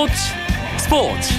스포츠 0.00 0.14
스포츠. 0.78 1.34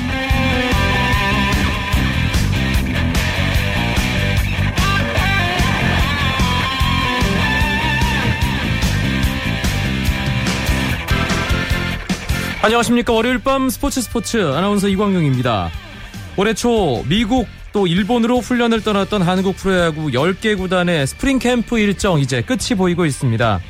안녕하십니까. 12.62 13.14
월요일 13.14 13.40
밤 13.40 13.70
스포츠 13.70 14.00
스포츠 14.02 14.38
아나운서 14.38 14.88
이광용입니다. 14.88 15.72
올해 16.38 16.54
초 16.54 17.04
미국 17.08 17.48
또 17.74 17.88
일본으로 17.88 18.42
훈련을 18.42 18.84
떠났던 18.84 19.24
한국 19.24 19.56
프로야구 19.56 20.10
10개 20.12 20.56
구단의 20.56 21.08
스프링 21.08 21.40
캠프 21.40 21.80
일정 21.80 22.20
이제 22.20 22.42
끝이 22.42 22.78
보이고 22.78 23.06
있습니다 23.06 23.62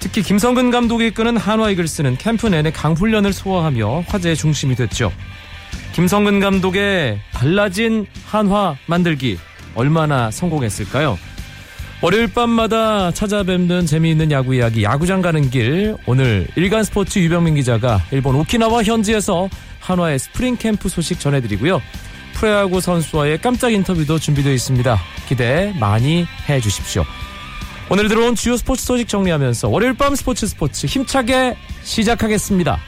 특히 0.00 0.22
김성근 0.22 0.70
감독이 0.70 1.08
이끄는 1.08 1.36
한화 1.36 1.70
이글스는 1.70 2.16
캠프 2.16 2.48
내내 2.48 2.72
강훈련을 2.72 3.32
소화하며 3.32 4.04
화제의 4.08 4.34
중심이 4.34 4.74
됐죠. 4.74 5.12
김성근 5.92 6.40
감독의 6.40 7.20
달라진 7.32 8.06
한화 8.24 8.76
만들기 8.86 9.38
얼마나 9.74 10.30
성공했을까요? 10.30 11.18
월요일 12.02 12.32
밤마다 12.32 13.10
찾아뵙는 13.10 13.84
재미있는 13.84 14.30
야구 14.30 14.54
이야기 14.54 14.82
야구장 14.82 15.20
가는 15.20 15.50
길 15.50 15.96
오늘 16.06 16.48
일간 16.56 16.82
스포츠 16.82 17.18
유병민 17.18 17.56
기자가 17.56 18.00
일본 18.10 18.36
오키나와 18.36 18.82
현지에서 18.82 19.50
한화의 19.80 20.18
스프링 20.18 20.56
캠프 20.56 20.88
소식 20.88 21.20
전해드리고요. 21.20 21.82
프로야구 22.34 22.80
선수와의 22.80 23.42
깜짝 23.42 23.70
인터뷰도 23.74 24.18
준비되어 24.18 24.52
있습니다. 24.52 24.98
기대 25.28 25.74
많이 25.78 26.26
해주십시오. 26.48 27.04
오늘 27.92 28.06
들어온 28.06 28.36
주요 28.36 28.56
스포츠 28.56 28.84
소식 28.84 29.08
정리하면서 29.08 29.68
월요일 29.68 29.94
밤 29.94 30.14
스포츠 30.14 30.46
스포츠 30.46 30.86
힘차게 30.86 31.56
시작하겠습니다. 31.82 32.78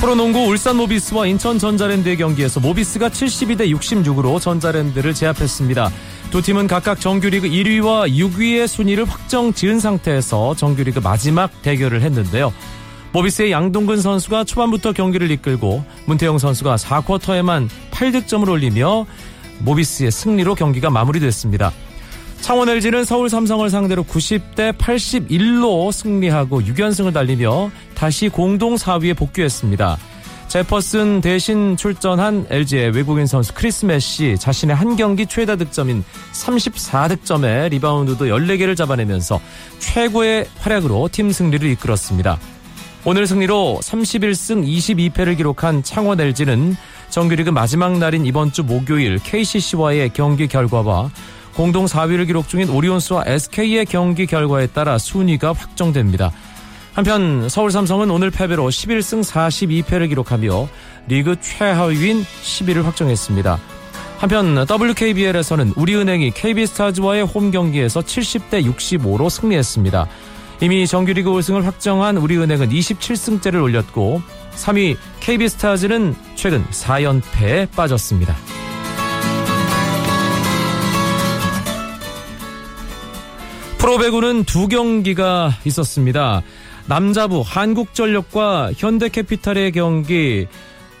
프로농구 0.00 0.38
울산 0.46 0.76
모비스와 0.76 1.26
인천 1.26 1.58
전자랜드의 1.58 2.16
경기에서 2.16 2.60
모비스가 2.60 3.10
72대 3.10 3.70
66으로 3.70 4.40
전자랜드를 4.40 5.12
제압했습니다. 5.12 5.90
두 6.30 6.40
팀은 6.40 6.66
각각 6.66 6.98
정규리그 6.98 7.46
1위와 7.46 8.10
6위의 8.10 8.68
순위를 8.68 9.04
확정 9.04 9.52
지은 9.52 9.80
상태에서 9.80 10.54
정규리그 10.54 11.00
마지막 11.00 11.50
대결을 11.60 12.00
했는데요. 12.00 12.54
모비스의 13.16 13.50
양동근 13.50 14.02
선수가 14.02 14.44
초반부터 14.44 14.92
경기를 14.92 15.30
이끌고 15.30 15.82
문태영 16.04 16.36
선수가 16.36 16.76
4쿼터에만 16.76 17.66
8득점을 17.90 18.46
올리며 18.46 19.06
모비스의 19.60 20.10
승리로 20.10 20.54
경기가 20.54 20.90
마무리됐습니다. 20.90 21.72
창원 22.42 22.68
LG는 22.68 23.06
서울 23.06 23.30
삼성을 23.30 23.70
상대로 23.70 24.04
90대 24.04 24.76
81로 24.76 25.90
승리하고 25.92 26.60
6연승을 26.60 27.14
달리며 27.14 27.70
다시 27.94 28.28
공동 28.28 28.74
4위에 28.74 29.16
복귀했습니다. 29.16 29.96
제퍼슨 30.48 31.22
대신 31.22 31.78
출전한 31.78 32.46
LG의 32.50 32.90
외국인 32.90 33.24
선수 33.26 33.54
크리스 33.54 33.86
메시 33.86 34.36
자신의 34.38 34.76
한 34.76 34.94
경기 34.96 35.24
최다 35.24 35.56
득점인 35.56 36.04
34득점에 36.34 37.70
리바운드도 37.70 38.26
14개를 38.26 38.76
잡아내면서 38.76 39.40
최고의 39.78 40.46
활약으로 40.58 41.08
팀 41.10 41.32
승리를 41.32 41.66
이끌었습니다. 41.70 42.38
오늘 43.08 43.28
승리로 43.28 43.78
31승 43.84 44.66
22패를 44.66 45.36
기록한 45.36 45.84
창원 45.84 46.20
LG는 46.20 46.76
정규리그 47.08 47.50
마지막 47.50 47.96
날인 47.98 48.26
이번 48.26 48.50
주 48.50 48.64
목요일 48.64 49.20
KCC와의 49.22 50.10
경기 50.12 50.48
결과와 50.48 51.12
공동 51.54 51.84
4위를 51.84 52.26
기록 52.26 52.48
중인 52.48 52.68
오리온스와 52.68 53.22
SK의 53.24 53.86
경기 53.86 54.26
결과에 54.26 54.66
따라 54.66 54.98
순위가 54.98 55.52
확정됩니다. 55.52 56.32
한편 56.94 57.48
서울 57.48 57.70
삼성은 57.70 58.10
오늘 58.10 58.32
패배로 58.32 58.66
11승 58.68 59.22
42패를 59.22 60.08
기록하며 60.08 60.68
리그 61.06 61.36
최하위인 61.40 62.24
10위를 62.24 62.82
확정했습니다. 62.82 63.60
한편 64.18 64.66
WKBL에서는 64.68 65.74
우리은행이 65.76 66.32
KB스타즈와의 66.32 67.22
홈 67.22 67.52
경기에서 67.52 68.00
70대 68.00 68.64
65로 68.64 69.30
승리했습니다. 69.30 70.08
이미 70.62 70.86
정규리그 70.86 71.30
우승을 71.30 71.66
확정한 71.66 72.16
우리은행은 72.16 72.70
27승째를 72.70 73.62
올렸고 73.62 74.22
3위 74.54 74.96
KB스타즈는 75.20 76.14
최근 76.34 76.64
4연패에 76.66 77.70
빠졌습니다. 77.72 78.34
프로배구는 83.78 84.44
두 84.44 84.66
경기가 84.66 85.52
있었습니다. 85.64 86.42
남자부 86.86 87.42
한국전력과 87.44 88.72
현대캐피탈의 88.76 89.72
경기 89.72 90.46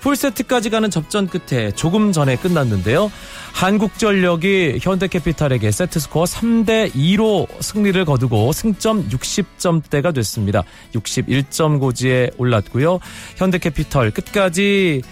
풀세트까지 0.06 0.70
가는 0.70 0.88
접전 0.88 1.26
끝에 1.26 1.72
조금 1.72 2.12
전에 2.12 2.36
끝났는데요. 2.36 3.10
한국전력이 3.52 4.78
현대캐피탈에게 4.80 5.72
세트스코어 5.72 6.22
3대 6.22 6.92
2로 6.92 7.48
승리를 7.60 8.04
거두고 8.04 8.52
승점 8.52 9.08
60점대가 9.08 10.14
됐습니다. 10.14 10.62
61점 10.94 11.80
고지에 11.80 12.30
올랐고요. 12.38 13.00
현대캐피탈 13.34 14.12
끝까지 14.12 15.02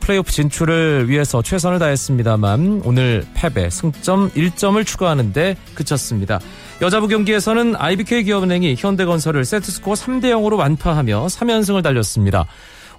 플레이오프 0.00 0.32
진출을 0.32 1.10
위해서 1.10 1.42
최선을 1.42 1.78
다했습니다만 1.78 2.82
오늘 2.86 3.26
패배 3.34 3.68
승점 3.68 4.30
1점을 4.30 4.86
추가하는데 4.86 5.56
그쳤습니다. 5.74 6.40
여자부 6.80 7.06
경기에서는 7.06 7.74
IBK 7.76 8.24
기업은행이 8.24 8.76
현대건설을 8.78 9.44
세트스코어 9.44 9.92
3대 9.92 10.24
0으로 10.30 10.56
완파하며 10.56 11.26
3연승을 11.26 11.82
달렸습니다. 11.82 12.46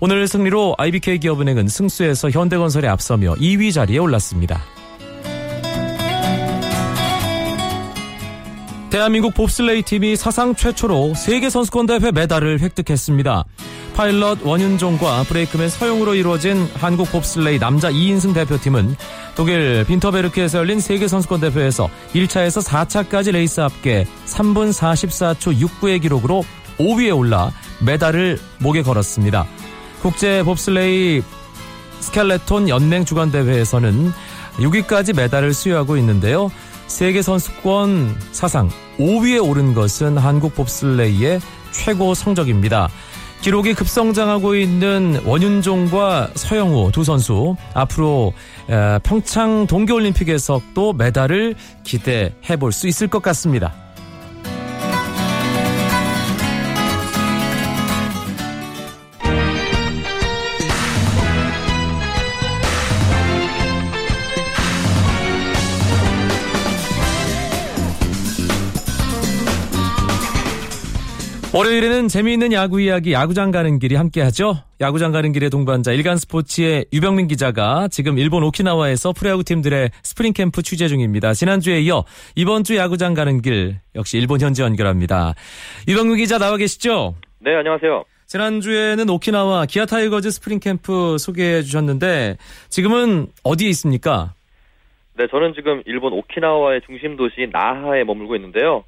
오늘 0.06 0.28
승리로 0.28 0.76
IBK 0.80 1.20
기업은행은 1.20 1.70
승수에서 1.70 2.30
현대건설에 2.30 2.90
앞서며 2.90 3.36
2위 3.36 3.72
자리에 3.72 4.00
올랐습니다. 4.00 4.62
대한민국 8.90 9.34
봅슬레이 9.34 9.82
팀이 9.82 10.18
사상 10.18 10.56
최초로 10.56 11.14
세계 11.14 11.50
선수권 11.50 11.86
대회 11.86 12.12
메달을 12.12 12.60
획득했습니다. 12.60 13.46
파일럿 13.96 14.40
원윤종과 14.46 15.24
브레이크맨 15.24 15.70
서영우로 15.70 16.16
이루어진 16.16 16.68
한국 16.74 17.10
봅슬레이 17.10 17.58
남자 17.58 17.90
2인승 17.90 18.34
대표팀은 18.34 18.98
독일 19.38 19.86
빈터베르크에서 19.86 20.58
열린 20.58 20.82
세계 20.82 21.08
선수권 21.08 21.40
대회에서 21.40 21.90
1차에서 22.14 22.62
4차까지 22.62 23.32
레이스 23.32 23.62
합계 23.62 24.06
3분 24.26 24.74
44초 24.74 25.58
69의 25.62 26.02
기록으로 26.02 26.44
5위에 26.78 27.18
올라 27.18 27.54
메달을 27.80 28.38
목에 28.60 28.82
걸었습니다. 28.82 29.48
국제 30.04 30.44
봅슬레이 30.44 31.24
스켈레톤 32.02 32.68
연맹 32.68 33.06
주간 33.06 33.32
대회에서는 33.32 34.12
6위까지 34.58 35.16
메달을 35.16 35.54
수여하고 35.54 35.96
있는데요. 35.96 36.52
세계 36.88 37.22
선수권 37.22 38.14
사상 38.34 38.70
5위에 39.00 39.42
오른 39.42 39.74
것은 39.74 40.18
한국 40.18 40.56
봅슬레이의 40.56 41.40
최고 41.72 42.14
성적입니다. 42.14 42.90
기록이 43.40 43.74
급성장하고 43.74 44.56
있는 44.56 45.22
원윤종과 45.26 46.32
서영우 46.36 46.92
두 46.92 47.06
선수 47.06 47.56
앞으로 47.74 48.34
평창 49.04 49.68
동계올림픽에서 49.68 50.62
또 50.74 50.92
메달을 50.92 51.56
기대해 51.86 52.58
볼 52.60 52.74
수 52.74 52.88
있을 52.90 53.08
것 53.08 53.22
같습니다. 53.22 53.83
월요일에는 71.56 72.08
재미있는 72.08 72.52
야구 72.52 72.82
이야기 72.82 73.14
야구장 73.14 73.52
가는 73.52 73.78
길이 73.78 73.94
함께하죠. 73.94 74.56
야구장 74.82 75.12
가는 75.12 75.32
길의 75.32 75.52
동반자 75.52 75.92
일간 75.92 76.18
스포츠의 76.18 76.88
유병민 76.92 77.28
기자가 77.28 77.88
지금 77.90 78.18
일본 78.18 78.42
오키나와에서 78.42 79.14
프로야구 79.14 79.44
팀들의 79.44 79.92
스프링 80.02 80.34
캠프 80.34 80.64
취재 80.64 80.88
중입니다. 80.88 81.36
지난주에 81.36 81.80
이어 81.82 82.06
이번 82.36 82.64
주 82.64 82.76
야구장 82.76 83.14
가는 83.14 83.40
길 83.44 83.76
역시 83.94 84.18
일본 84.18 84.42
현지 84.42 84.64
연결합니다. 84.64 85.36
유병민 85.88 86.18
기자 86.18 86.40
나와 86.40 86.58
계시죠? 86.58 87.14
네, 87.38 87.54
안녕하세요. 87.54 88.04
지난주에는 88.26 89.08
오키나와 89.08 89.68
기아 89.68 89.86
타이거즈 89.86 90.32
스프링 90.32 90.60
캠프 90.60 91.20
소개해 91.20 91.62
주셨는데 91.62 92.38
지금은 92.70 93.28
어디에 93.44 93.70
있습니까? 93.70 94.34
네, 95.20 95.28
저는 95.30 95.54
지금 95.54 95.84
일본 95.86 96.14
오키나와의 96.14 96.82
중심 96.88 97.16
도시 97.16 97.48
나하에 97.52 98.06
머물고 98.06 98.36
있는데요. 98.38 98.86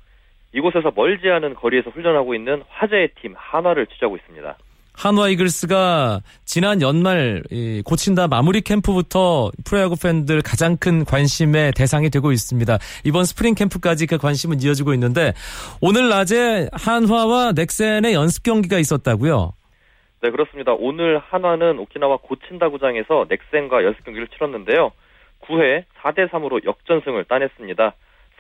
이곳에서 0.55 0.91
멀지 0.95 1.29
않은 1.29 1.53
거리에서 1.55 1.89
훈련하고 1.89 2.33
있는 2.33 2.63
화제의 2.69 3.09
팀 3.21 3.35
한화를 3.37 3.87
취재하고 3.87 4.15
있습니다. 4.15 4.57
한화 4.97 5.27
이글스가 5.27 6.21
지난 6.45 6.81
연말 6.81 7.43
고친다 7.83 8.29
마무리 8.29 8.61
캠프부터 8.61 9.51
프로야구 9.65 9.95
팬들 10.01 10.41
가장 10.41 10.77
큰 10.77 11.03
관심의 11.03 11.73
대상이 11.75 12.09
되고 12.09 12.31
있습니다. 12.31 12.77
이번 13.03 13.25
스프링 13.25 13.55
캠프까지 13.55 14.07
그 14.07 14.17
관심은 14.17 14.61
이어지고 14.61 14.93
있는데 14.93 15.33
오늘 15.81 16.07
낮에 16.07 16.69
한화와 16.71 17.51
넥센의 17.57 18.13
연습 18.13 18.43
경기가 18.43 18.79
있었다고요? 18.79 19.51
네, 20.21 20.29
그렇습니다. 20.31 20.71
오늘 20.71 21.19
한화는 21.19 21.77
오키나와 21.79 22.19
고친다 22.21 22.69
구장에서 22.69 23.25
넥센과 23.27 23.83
연습 23.83 24.05
경기를 24.05 24.29
치렀는데요. 24.29 24.93
9회 25.41 25.83
4대 26.01 26.29
3으로 26.29 26.63
역전승을 26.63 27.25
따냈습니다. 27.25 27.93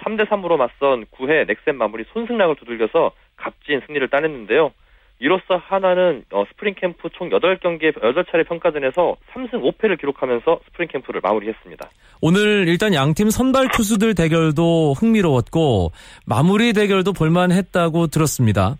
3대 0.03 0.27
3으로 0.27 0.57
맞선 0.57 1.05
9회 1.05 1.47
넥센 1.47 1.77
마무리 1.77 2.05
손승락을 2.13 2.55
두들겨서 2.55 3.11
값진 3.37 3.81
승리를 3.85 4.07
따냈는데요. 4.09 4.71
이로써 5.19 5.55
한화는 5.55 6.25
어, 6.31 6.43
스프링 6.49 6.75
캠프 6.75 7.09
총 7.09 7.29
8경기 7.29 7.93
8차례 7.93 8.45
평가전에서 8.47 9.15
3승 9.31 9.61
5패를 9.61 9.99
기록하면서 9.99 10.59
스프링 10.65 10.89
캠프를 10.89 11.21
마무리했습니다. 11.23 11.89
오늘 12.21 12.67
일단 12.67 12.93
양팀 12.93 13.29
선발 13.29 13.69
투수들 13.69 14.13
대결도 14.13 14.93
흥미로웠고 14.93 15.91
마무리 16.25 16.73
대결도 16.73 17.13
볼만했다고 17.13 18.07
들었습니다. 18.07 18.75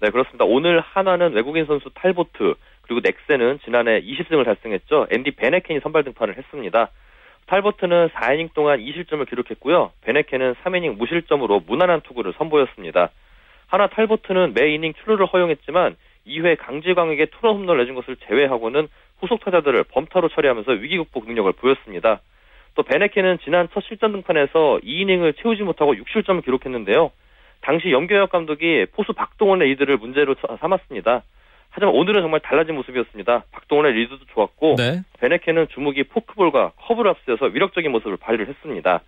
네, 0.00 0.10
그렇습니다. 0.10 0.44
오늘 0.44 0.80
하나는 0.80 1.34
외국인 1.34 1.66
선수 1.66 1.90
탈보트 1.94 2.54
그리고 2.82 3.00
넥센은 3.02 3.58
지난해 3.64 4.00
20승을 4.00 4.44
달성했죠. 4.44 5.08
앤디 5.10 5.32
베네켄이 5.32 5.80
선발 5.80 6.04
등판을 6.04 6.38
했습니다. 6.38 6.90
탈보트는 7.46 8.08
4이닝 8.08 8.54
동안 8.54 8.80
2실점을 8.80 9.28
기록했고요. 9.28 9.92
베네켄은 10.02 10.54
3이닝 10.64 10.96
무실점으로 10.98 11.62
무난한 11.66 12.00
투구를 12.02 12.34
선보였습니다. 12.36 13.10
하나 13.68 13.86
탈보트는 13.88 14.54
매 14.54 14.74
이닝 14.74 14.94
출루를 14.94 15.26
허용했지만 15.26 15.96
2회 16.26 16.56
강지광에게 16.58 17.26
투런 17.26 17.56
홈런을 17.56 17.82
내준 17.82 17.94
것을 17.94 18.16
제외하고는 18.26 18.88
후속 19.20 19.44
타자들을 19.44 19.84
범타로 19.84 20.28
처리하면서 20.28 20.72
위기 20.72 20.96
극복 20.98 21.26
능력을 21.26 21.52
보였습니다. 21.52 22.20
또 22.74 22.82
밴헤켄은 22.82 23.38
지난 23.44 23.68
첫 23.72 23.82
실전 23.84 24.12
등판에서 24.12 24.80
2이닝을 24.82 25.40
채우지 25.40 25.62
못하고 25.62 25.94
6실점을 25.94 26.44
기록했는데요. 26.44 27.10
당시 27.62 27.90
염경엽 27.90 28.30
감독이 28.30 28.86
포수 28.92 29.12
박동원의 29.12 29.68
리드를 29.68 29.96
문제로 29.96 30.34
삼았습니다. 30.60 31.22
하지만 31.76 31.94
오늘은 31.94 32.22
정말 32.22 32.40
달라진 32.40 32.74
모습이었습니다. 32.74 33.44
박동원의 33.52 33.92
리드도 33.92 34.24
좋았고 34.32 34.76
네. 34.78 35.02
밴헤켄은 35.20 35.68
주무기 35.68 36.04
포크볼과 36.04 36.72
커브를 36.74 37.10
앞세워서 37.10 37.46
위력적인 37.52 37.92
모습을 37.92 38.16
발휘를 38.16 38.48
했습니다. 38.48 39.02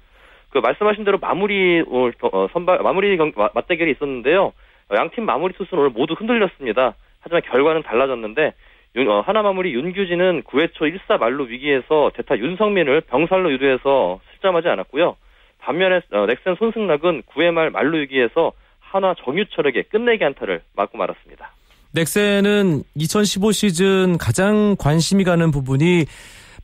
그 0.50 0.58
말씀하신 0.58 1.04
대로 1.04 1.16
마무리 1.16 1.80
어, 1.80 2.10
어 2.20 2.48
선발 2.52 2.82
마무리 2.82 3.16
경, 3.16 3.32
맞대결이 3.34 3.92
있었는데요. 3.92 4.52
어, 4.90 4.94
양팀 4.94 5.24
마무리 5.24 5.54
투수는 5.54 5.82
오늘 5.82 5.94
모두 5.94 6.12
흔들렸습니다. 6.12 6.94
하지만 7.20 7.40
결과는 7.40 7.84
달라졌는데 7.84 8.52
윤, 8.96 9.08
어, 9.08 9.22
하나 9.22 9.40
마무리 9.40 9.72
윤규진은 9.72 10.42
9회 10.42 10.74
초 10.74 10.84
1사 10.84 11.18
말로 11.18 11.44
위기에서 11.44 12.10
대타 12.16 12.36
윤성민을 12.36 13.00
병살로 13.00 13.50
유도해서 13.50 14.20
실점하지 14.32 14.68
않았고요. 14.68 15.16
반면에 15.60 16.02
어, 16.12 16.26
넥센 16.26 16.56
손승락은 16.56 17.22
9회 17.22 17.50
말 17.50 17.70
말로 17.70 17.96
위기에서 17.96 18.52
하나 18.78 19.14
정유철에게 19.14 19.84
끝내기 19.84 20.22
한타를 20.22 20.60
맞고 20.76 20.98
말았습니다. 20.98 21.52
넥센은 21.92 22.82
2015 22.94 23.52
시즌 23.52 24.18
가장 24.18 24.76
관심이 24.78 25.24
가는 25.24 25.50
부분이 25.50 26.04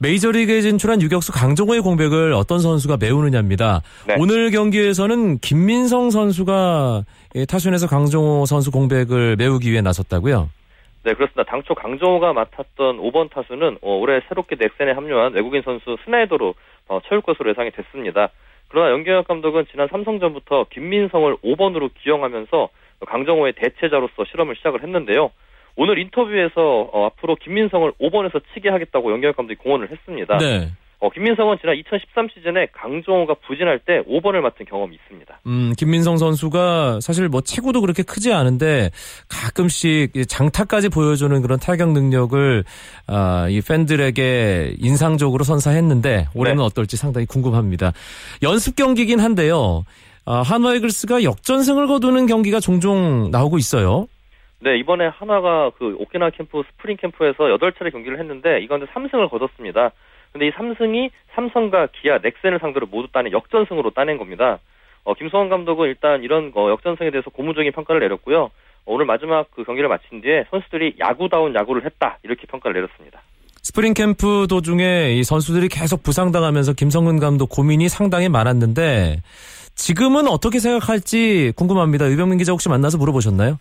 메이저리그에 0.00 0.60
진출한 0.60 1.00
유격수 1.00 1.32
강정호의 1.32 1.80
공백을 1.80 2.32
어떤 2.32 2.58
선수가 2.58 2.98
메우느냐입니다. 3.00 3.80
네. 4.06 4.16
오늘 4.18 4.50
경기에서는 4.50 5.38
김민성 5.38 6.10
선수가 6.10 7.04
타순에서 7.48 7.86
강정호 7.86 8.44
선수 8.46 8.70
공백을 8.70 9.36
메우기 9.36 9.70
위해 9.70 9.80
나섰다고요? 9.80 10.50
네, 11.04 11.12
그렇습니다. 11.12 11.44
당초 11.44 11.74
강정호가 11.74 12.32
맡았던 12.32 12.98
5번 12.98 13.30
타수는 13.30 13.78
어, 13.82 13.96
올해 13.96 14.20
새롭게 14.28 14.56
넥센에 14.56 14.92
합류한 14.92 15.34
외국인 15.34 15.62
선수 15.62 15.96
스나이더로 16.04 16.54
어, 16.88 16.98
채울 17.08 17.20
것으로 17.20 17.50
예상이 17.50 17.70
됐습니다. 17.70 18.30
그러나 18.74 18.90
연경혁 18.90 19.28
감독은 19.28 19.66
지난 19.70 19.86
삼성전부터 19.86 20.66
김민성을 20.70 21.36
5번으로 21.44 21.90
기용하면서 22.02 22.68
강정호의 23.06 23.52
대체자로서 23.52 24.24
실험을 24.24 24.56
시작을 24.56 24.82
했는데요. 24.82 25.30
오늘 25.76 26.00
인터뷰에서 26.00 26.90
어, 26.92 27.06
앞으로 27.06 27.36
김민성을 27.36 27.92
5번에서 28.00 28.42
치게 28.52 28.70
하겠다고 28.70 29.12
연경혁 29.12 29.36
감독이 29.36 29.58
공언을 29.58 29.92
했습니다. 29.92 30.38
네. 30.38 30.70
어, 31.04 31.10
김민성은 31.10 31.58
지난 31.60 31.76
2013 31.76 32.28
시즌에 32.32 32.66
강정호가 32.72 33.34
부진할 33.46 33.78
때 33.78 34.02
5번을 34.08 34.40
맡은 34.40 34.64
경험이 34.64 34.94
있습니다. 34.94 35.40
음, 35.46 35.74
김민성 35.76 36.16
선수가 36.16 37.00
사실 37.02 37.28
뭐 37.28 37.42
체구도 37.42 37.82
그렇게 37.82 38.02
크지 38.02 38.32
않은데 38.32 38.88
가끔씩 39.28 40.12
장타까지 40.26 40.88
보여주는 40.88 41.42
그런 41.42 41.58
타격 41.58 41.92
능력을 41.92 42.64
아, 43.06 43.46
이 43.50 43.60
팬들에게 43.60 44.76
인상적으로 44.78 45.44
선사했는데 45.44 46.28
올해는 46.34 46.60
네. 46.60 46.64
어떨지 46.64 46.96
상당히 46.96 47.26
궁금합니다. 47.26 47.92
연습 48.42 48.74
경기긴 48.74 49.20
한데요. 49.20 49.84
아, 50.24 50.40
한화 50.40 50.72
이글스가 50.76 51.22
역전승을 51.22 51.86
거두는 51.86 52.24
경기가 52.24 52.60
종종 52.60 53.30
나오고 53.30 53.58
있어요. 53.58 54.06
네, 54.60 54.78
이번에 54.78 55.08
한화가 55.08 55.72
그 55.76 55.96
오키나와 55.98 56.30
캠프 56.30 56.62
스프링 56.62 56.96
캠프에서 56.96 57.44
8차례 57.44 57.92
경기를 57.92 58.18
했는데 58.18 58.60
이 58.62 58.66
가운데 58.66 58.86
3승을 58.86 59.28
거뒀습니다. 59.28 59.92
근데 60.34 60.48
이 60.48 60.50
3승이 60.50 61.10
삼성과 61.36 61.88
기아, 62.02 62.18
넥센을 62.18 62.58
상대로 62.58 62.86
모두 62.90 63.06
따낸 63.12 63.32
역전승으로 63.32 63.90
따낸 63.90 64.18
겁니다. 64.18 64.58
어, 65.04 65.14
김성근 65.14 65.48
감독은 65.48 65.88
일단 65.88 66.24
이런 66.24 66.50
어, 66.56 66.70
역전승에 66.70 67.12
대해서 67.12 67.30
고무적인 67.30 67.70
평가를 67.70 68.00
내렸고요. 68.00 68.42
어, 68.42 68.50
오늘 68.84 69.06
마지막 69.06 69.48
그 69.52 69.62
경기를 69.62 69.88
마친 69.88 70.20
뒤에 70.20 70.44
선수들이 70.50 70.96
야구다운 70.98 71.54
야구를 71.54 71.84
했다 71.84 72.18
이렇게 72.24 72.48
평가를 72.48 72.74
내렸습니다. 72.74 73.22
스프링 73.62 73.94
캠프 73.94 74.48
도중에 74.48 75.12
이 75.12 75.22
선수들이 75.22 75.68
계속 75.68 76.02
부상당하면서 76.02 76.72
김성근 76.72 77.20
감독 77.20 77.48
고민이 77.48 77.88
상당히 77.88 78.28
많았는데 78.28 79.22
지금은 79.76 80.26
어떻게 80.26 80.58
생각할지 80.58 81.52
궁금합니다. 81.54 82.10
유병민 82.10 82.38
기자 82.38 82.50
혹시 82.50 82.68
만나서 82.68 82.98
물어보셨나요? 82.98 83.58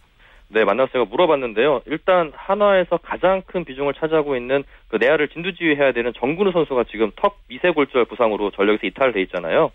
네, 0.50 0.64
만나서 0.66 0.92
제가 0.92 1.06
물어봤는데요. 1.06 1.82
일단 1.86 2.32
한화에서 2.36 2.98
가장 2.98 3.42
큰 3.46 3.66
비중을 3.66 3.94
차지하고 3.96 4.36
있는 4.36 4.64
그 4.88 4.98
내야를 4.98 5.30
진두지휘해야 5.30 5.92
되는 5.94 6.14
정근우 6.14 6.52
선수가 6.52 6.86
지금 6.92 7.12
턱 7.16 7.38
미세 7.48 7.72
골절 7.72 8.06
부상으로 8.06 8.52
전력에서 8.52 8.86
이탈돼 8.86 9.22
있잖아요. 9.24 9.72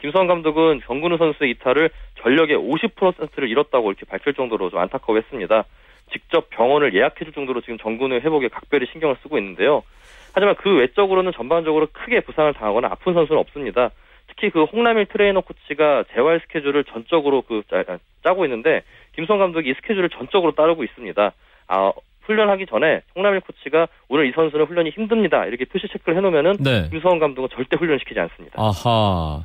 김성근 0.00 0.26
감독은 0.26 0.82
정근우 0.84 1.16
선수의 1.16 1.50
이탈을 1.52 1.90
전력의 2.22 2.56
50%를 2.56 3.48
잃었다고 3.48 3.90
이렇게 3.90 4.04
밝힐 4.04 4.34
정도로 4.34 4.70
좀 4.70 4.80
안타까워했습니다. 4.80 5.64
직접 6.12 6.50
병원을 6.50 6.94
예약해줄 6.94 7.32
정도로 7.32 7.60
지금 7.60 7.78
정근우의 7.78 8.20
회복에 8.20 8.48
각별히 8.48 8.86
신경을 8.90 9.16
쓰고 9.22 9.38
있는데요. 9.38 9.82
하지만 10.34 10.54
그 10.56 10.76
외적으로는 10.76 11.32
전반적으로 11.32 11.86
크게 11.92 12.20
부상을 12.20 12.52
당하거나 12.54 12.88
아픈 12.88 13.14
선수는 13.14 13.40
없습니다. 13.40 13.90
특히 14.42 14.50
그 14.50 14.64
홍남일 14.64 15.06
트레이너 15.06 15.40
코치가 15.40 16.02
재활 16.12 16.40
스케줄을 16.40 16.82
전적으로 16.84 17.42
그 17.42 17.62
짜, 17.70 18.34
고 18.34 18.44
있는데 18.44 18.82
김성근 19.14 19.38
감독이 19.38 19.70
이 19.70 19.74
스케줄을 19.74 20.10
전적으로 20.10 20.52
따르고 20.52 20.82
있습니다. 20.82 21.32
아, 21.68 21.92
훈련하기 22.22 22.66
전에 22.66 23.02
홍남일 23.14 23.40
코치가 23.40 23.86
오늘 24.08 24.28
이 24.28 24.32
선수는 24.32 24.66
훈련이 24.66 24.90
힘듭니다. 24.90 25.44
이렇게 25.46 25.64
표시 25.64 25.86
체크를 25.92 26.16
해놓으면은 26.16 26.56
네. 26.58 26.88
김성근 26.90 27.20
감독은 27.20 27.50
절대 27.54 27.76
훈련시키지 27.76 28.18
않습니다. 28.18 28.60
아하. 28.60 29.44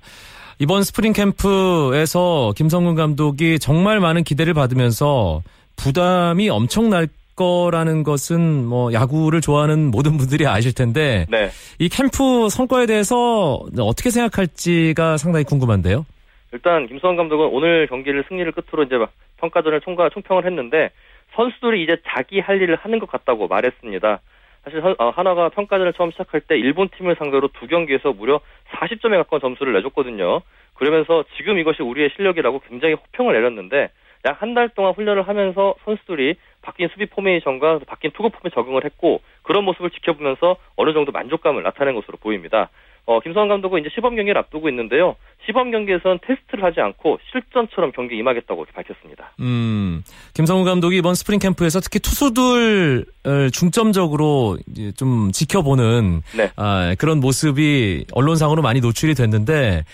이번 0.60 0.82
스프링 0.82 1.14
캠프에서 1.14 2.54
김성근 2.58 2.96
감독이 2.96 3.60
정말 3.60 4.00
많은 4.00 4.24
기대를 4.24 4.56
받으면서 4.56 5.44
부담이 5.76 6.50
엄청날 6.50 7.08
거라는 7.38 8.04
것은 8.04 8.66
뭐 8.66 8.92
야구를 8.92 9.40
좋아하는 9.40 9.92
모든 9.92 10.18
분들이 10.18 10.46
아실 10.46 10.74
텐데 10.74 11.26
네. 11.30 11.50
이 11.80 11.88
캠프 11.88 12.50
성과에 12.50 12.86
대해서 12.88 13.62
어떻게 13.80 14.10
생각할지가 14.10 15.16
상당히 15.18 15.46
궁금한데요. 15.46 16.06
일단 16.52 16.88
김수환 16.88 17.16
감독은 17.16 17.48
오늘 17.48 17.88
경기를 17.88 18.26
승리를 18.28 18.52
끝으로 18.52 18.84
이제 18.84 18.96
평가전을 19.38 19.82
총과 19.82 20.10
총평을 20.10 20.46
했는데 20.46 20.90
선수들이 21.36 21.84
이제 21.84 21.98
자기 22.08 22.40
할 22.40 22.62
일을 22.62 22.76
하는 22.76 23.00
것 23.00 23.10
같다고 23.10 23.48
말했습니다. 23.48 24.20
사실 24.64 24.82
어, 24.98 25.10
하나가 25.12 25.50
평가전을 25.50 25.94
처음 25.94 26.12
시작할 26.12 26.42
때 26.42 26.58
일본 26.58 26.90
팀을 26.90 27.16
상대로 27.18 27.48
두 27.60 27.68
경기에서 27.68 28.12
무려 28.14 28.42
40점에 28.72 29.12
가까운 29.18 29.40
점수를 29.42 29.74
내줬거든요. 29.74 30.42
그러면서 30.74 31.24
지금 31.38 31.58
이것이 31.60 31.84
우리의 31.84 32.10
실력이라고 32.16 32.62
굉장히 32.68 32.96
호평을 32.96 33.34
내렸는데 33.34 33.90
약 34.26 34.42
한 34.42 34.54
달 34.56 34.70
동안 34.70 34.94
훈련을 34.94 35.28
하면서 35.28 35.76
선수들이 35.86 36.36
바뀐 36.68 36.90
수비 36.92 37.06
포메이션과 37.06 37.80
바뀐 37.88 38.12
투구 38.12 38.30
폼에 38.30 38.52
적응을 38.54 38.84
했고 38.84 39.22
그런 39.44 39.64
모습을 39.64 39.90
지켜보면서 39.90 40.58
어느 40.76 40.92
정도 40.92 41.14
만족감을 41.14 41.64
나타낸 41.64 41.96
것으로 41.96 42.18
보입니다. 42.18 42.70
어, 43.06 43.22
김성환 43.22 43.48
감독은 43.48 43.80
이제 43.80 43.90
시범 43.96 44.18
경기를 44.18 44.38
앞두고 44.38 44.68
있는데요. 44.68 45.16
시범 45.46 45.72
경기에서는 45.72 46.20
테스트를 46.28 46.66
하지 46.66 46.82
않고 46.82 47.20
실전처럼 47.32 47.94
경기 47.94 48.18
임하겠다고 48.18 48.66
밝혔습니다. 48.74 49.32
음, 49.40 50.04
김성근 50.34 50.66
감독이 50.66 50.98
이번 50.98 51.16
스프링 51.16 51.40
캠프에서 51.40 51.80
특히 51.80 52.00
투수들을 52.00 53.06
중점적으로 53.54 54.58
좀 54.98 55.32
지켜보는 55.32 56.22
네. 56.36 56.52
아, 56.58 56.96
그런 57.00 57.22
모습이 57.22 58.08
언론상으로 58.12 58.62
많이 58.62 58.82
노출이 58.82 59.16
됐는데 59.16 59.86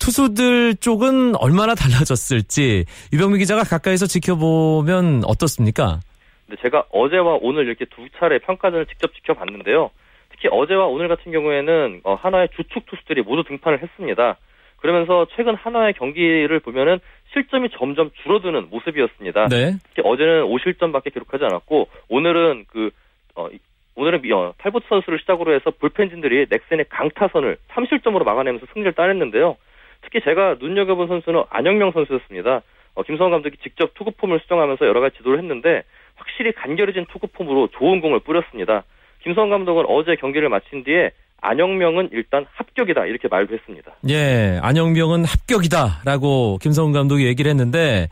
투수들 0.00 0.76
쪽은 0.76 1.36
얼마나 1.36 1.76
달라졌을지 1.76 2.86
유병민 3.12 3.38
기자가 3.38 3.62
가까이서 3.62 4.06
지켜보면 4.06 5.22
어떻습니까? 5.26 6.00
근데 6.48 6.60
제가 6.62 6.84
어제와 6.90 7.38
오늘 7.42 7.66
이렇게 7.66 7.84
두 7.84 8.08
차례 8.18 8.38
평가전을 8.38 8.86
직접 8.86 9.14
지켜봤는데요. 9.14 9.90
특히 10.30 10.48
어제와 10.50 10.86
오늘 10.86 11.08
같은 11.08 11.30
경우에는 11.30 12.00
어, 12.04 12.14
한화의 12.14 12.48
주축 12.56 12.86
투수들이 12.86 13.22
모두 13.22 13.44
등판을 13.44 13.82
했습니다. 13.82 14.38
그러면서 14.78 15.26
최근 15.36 15.54
한화의 15.54 15.92
경기를 15.94 16.58
보면은 16.60 17.00
실점이 17.32 17.68
점점 17.72 18.10
줄어드는 18.22 18.68
모습이었습니다. 18.70 19.48
네. 19.48 19.72
특히 19.84 20.02
어제는 20.04 20.44
5실점밖에 20.44 21.12
기록하지 21.12 21.44
않았고 21.44 21.88
오늘은 22.08 22.64
그 22.68 22.90
어, 23.34 23.48
오늘은 23.96 24.22
어, 24.32 24.54
탈보트 24.56 24.86
선수를 24.88 25.18
시작으로 25.18 25.52
해서 25.52 25.70
불펜진들이 25.70 26.46
넥센의 26.48 26.86
강타선을 26.88 27.58
3실점으로 27.68 28.24
막아내면서 28.24 28.66
승리를 28.72 28.92
따냈는데요. 28.92 29.56
특히 30.00 30.20
제가 30.22 30.56
눈여겨본 30.60 31.08
선수는 31.08 31.42
안영명 31.50 31.90
선수였습니다. 31.92 32.62
어, 32.94 33.02
김성원 33.02 33.32
감독이 33.32 33.56
직접 33.58 33.92
투구폼을 33.94 34.40
수정하면서 34.40 34.86
여러 34.86 35.00
가지 35.00 35.18
지도를 35.18 35.38
했는데 35.40 35.82
확실히 36.18 36.52
간결해진 36.52 37.06
투구폼으로 37.12 37.68
좋은 37.78 38.00
공을 38.00 38.20
뿌렸습니다. 38.20 38.84
김성원 39.22 39.50
감독은 39.50 39.84
어제 39.88 40.16
경기를 40.16 40.48
마친 40.48 40.84
뒤에 40.84 41.10
안영명은 41.40 42.10
일단 42.12 42.46
합격이다 42.54 43.06
이렇게 43.06 43.28
말도 43.28 43.54
했습니다. 43.54 43.92
예, 44.08 44.58
안영명은 44.62 45.24
합격이다라고 45.24 46.58
김성훈 46.60 46.92
감독이 46.92 47.26
얘기를 47.26 47.48
했는데 47.50 48.08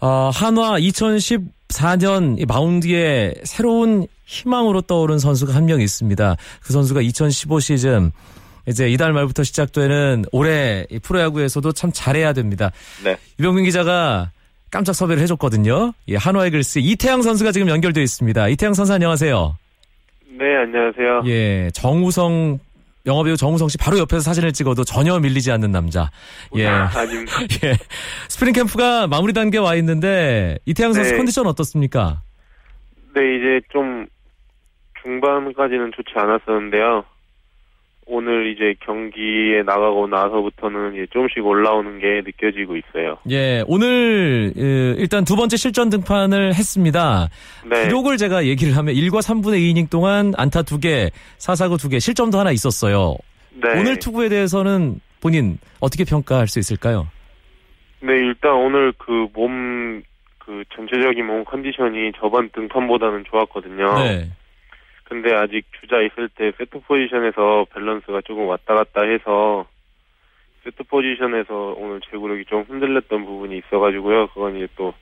어, 0.00 0.30
한화 0.32 0.78
2014년 1.68 2.46
마운드에 2.46 3.34
새로운 3.44 4.06
희망으로 4.26 4.82
떠오른 4.82 5.18
선수가 5.18 5.54
한 5.54 5.64
명 5.66 5.80
있습니다. 5.80 6.36
그 6.62 6.72
선수가 6.72 7.00
2015 7.00 7.60
시즌 7.60 8.12
이제 8.66 8.88
이달 8.88 9.12
말부터 9.12 9.42
시작되는 9.42 10.24
올해 10.32 10.86
프로야구에서도 11.02 11.72
참 11.72 11.90
잘해야 11.92 12.32
됩니다. 12.32 12.70
네. 13.04 13.16
유병민 13.38 13.64
기자가 13.64 14.30
깜짝 14.74 14.92
섭외를 14.92 15.22
해줬거든요. 15.22 15.92
예, 16.08 16.16
한화의 16.16 16.50
글스 16.50 16.80
이태양 16.80 17.22
선수가 17.22 17.52
지금 17.52 17.68
연결되어 17.68 18.02
있습니다. 18.02 18.48
이태양 18.48 18.74
선수 18.74 18.92
안녕하세요. 18.92 19.56
네, 20.36 20.56
안녕하세요. 20.56 21.22
예, 21.26 21.70
정우성 21.72 22.58
영화배우 23.06 23.36
정우성 23.36 23.68
씨 23.68 23.78
바로 23.78 24.00
옆에서 24.00 24.22
사진을 24.22 24.52
찍어도 24.52 24.82
전혀 24.82 25.16
밀리지 25.20 25.52
않는 25.52 25.70
남자. 25.70 26.10
예. 26.56 26.66
아닙니다. 26.66 27.32
예. 27.62 27.74
스프링 28.28 28.52
캠프가 28.52 29.06
마무리 29.06 29.32
단계에 29.32 29.60
와 29.60 29.76
있는데 29.76 30.58
이태양 30.66 30.92
선수 30.92 31.12
네. 31.12 31.16
컨디션 31.18 31.46
어떻습니까? 31.46 32.22
네, 33.14 33.20
이제 33.36 33.60
좀 33.70 34.06
중반까지는 35.04 35.92
좋지 35.94 36.14
않았었는데요. 36.16 37.04
오늘 38.06 38.52
이제 38.52 38.74
경기에 38.80 39.62
나가고 39.64 40.06
나서부터는 40.06 40.94
이제 40.94 41.06
조금씩 41.12 41.44
올라오는 41.44 41.98
게 41.98 42.22
느껴지고 42.24 42.76
있어요. 42.76 43.18
예, 43.30 43.62
오늘 43.66 44.52
예, 44.56 44.94
일단 44.98 45.24
두 45.24 45.36
번째 45.36 45.56
실전 45.56 45.90
등판을 45.90 46.54
했습니다. 46.54 47.28
네. 47.68 47.84
기록을 47.84 48.16
제가 48.16 48.44
얘기를 48.44 48.76
하면 48.76 48.94
1과 48.94 49.20
3분의 49.20 49.60
2 49.60 49.70
이닝 49.70 49.86
동안 49.88 50.32
안타 50.36 50.62
2개, 50.62 51.10
사사구 51.38 51.76
2개, 51.76 52.00
실점도 52.00 52.38
하나 52.38 52.50
있었어요. 52.50 53.16
네. 53.52 53.80
오늘 53.80 53.98
투구에 53.98 54.28
대해서는 54.28 55.00
본인 55.20 55.58
어떻게 55.80 56.04
평가할 56.04 56.46
수 56.48 56.58
있을까요? 56.58 57.08
네, 58.00 58.12
일단 58.12 58.52
오늘 58.52 58.92
그 58.98 59.28
몸, 59.32 60.02
그 60.38 60.62
전체적인 60.76 61.24
몸 61.26 61.44
컨디션이 61.44 62.12
저번 62.20 62.50
등판보다는 62.50 63.24
좋았거든요. 63.30 63.94
네. 63.98 64.30
근데 65.04 65.34
아직 65.34 65.64
주자 65.80 66.00
있을 66.00 66.28
때 66.30 66.52
세트 66.58 66.80
포지션에서 66.86 67.66
밸런스가 67.74 68.20
조금 68.24 68.46
왔다 68.46 68.74
갔다 68.74 69.02
해서 69.02 69.66
세트 70.64 70.82
포지션에서 70.84 71.74
오늘 71.78 72.00
제구력이 72.10 72.44
좀 72.46 72.64
흔들렸던 72.68 73.24
부분이 73.24 73.58
있어가지고요. 73.58 74.28
그건 74.28 74.56
이제 74.56 74.66
또 74.76 74.94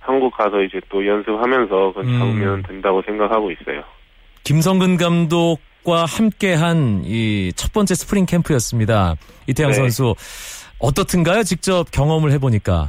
한국 0.00 0.36
가서 0.36 0.62
이제 0.62 0.80
또 0.88 1.04
연습하면서 1.06 1.92
그건 1.94 2.08
음. 2.08 2.18
잡으면 2.18 2.62
된다고 2.62 3.02
생각하고 3.02 3.50
있어요. 3.50 3.82
김성근 4.44 4.96
감독과 4.96 6.04
함께한 6.06 7.02
이 7.04 7.50
첫 7.56 7.72
번째 7.72 7.94
스프링 7.94 8.26
캠프였습니다. 8.26 9.14
이태양 9.48 9.70
네. 9.72 9.76
선수 9.76 10.14
어떻든가요? 10.78 11.42
직접 11.42 11.90
경험을 11.90 12.30
해보니까. 12.32 12.88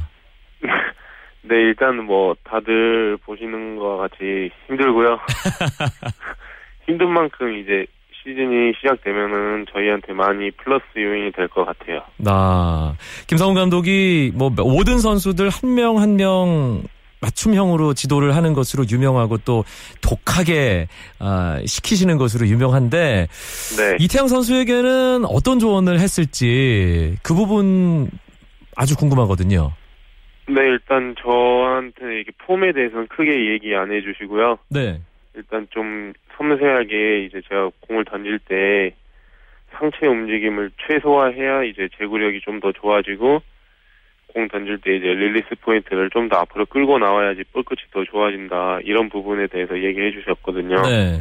네, 1.42 1.56
일단 1.56 2.04
뭐 2.04 2.34
다들 2.44 3.16
보시는 3.24 3.76
것 3.76 3.96
같이 3.96 4.50
힘들고요. 4.68 5.18
힘든 6.86 7.10
만큼 7.10 7.56
이제 7.58 7.86
시즌이 8.22 8.72
시작되면은 8.80 9.66
저희한테 9.72 10.12
많이 10.12 10.50
플러스 10.50 10.84
요인이 10.96 11.32
될 11.32 11.48
것 11.48 11.64
같아요. 11.64 12.02
나 12.18 12.94
김성훈 13.26 13.54
감독이 13.54 14.30
뭐 14.34 14.50
모든 14.50 14.98
선수들 14.98 15.48
한 15.48 15.74
명 15.74 15.96
한 15.98 16.16
명 16.16 16.82
맞춤형으로 17.22 17.92
지도를 17.92 18.34
하는 18.34 18.54
것으로 18.54 18.84
유명하고 18.90 19.36
또 19.44 19.64
독하게 20.00 20.88
아, 21.18 21.60
시키시는 21.66 22.16
것으로 22.16 22.46
유명한데 22.46 23.26
네. 23.76 23.96
이태양 24.00 24.26
선수에게는 24.28 25.26
어떤 25.26 25.58
조언을 25.58 26.00
했을지 26.00 27.16
그 27.22 27.34
부분 27.34 28.10
아주 28.74 28.96
궁금하거든요. 28.96 29.70
네, 30.48 30.62
일단 30.62 31.14
저한테 31.22 32.20
이게 32.20 32.32
폼에 32.46 32.72
대해서는 32.72 33.06
크게 33.08 33.52
얘기 33.52 33.74
안 33.76 33.92
해주시고요. 33.92 34.56
네. 34.70 35.00
일단 35.40 35.66
좀 35.70 36.12
섬세하게 36.36 37.24
이제 37.24 37.40
제가 37.48 37.70
공을 37.88 38.04
던질 38.04 38.38
때 38.40 38.94
상체 39.72 40.06
움직임을 40.06 40.70
최소화해야 40.86 41.64
이제 41.64 41.88
제구력이 41.96 42.40
좀 42.42 42.60
더 42.60 42.72
좋아지고 42.72 43.40
공 44.26 44.48
던질 44.48 44.78
때 44.78 44.96
이제 44.96 45.06
릴리스 45.06 45.48
포인트를 45.62 46.10
좀 46.10 46.28
더 46.28 46.36
앞으로 46.36 46.66
끌고 46.66 46.98
나와야지 46.98 47.44
볼 47.52 47.62
끝이 47.62 47.80
더 47.90 48.04
좋아진다 48.04 48.80
이런 48.84 49.08
부분에 49.08 49.46
대해서 49.46 49.82
얘기해 49.82 50.12
주셨거든요. 50.12 50.82
네. 50.82 51.20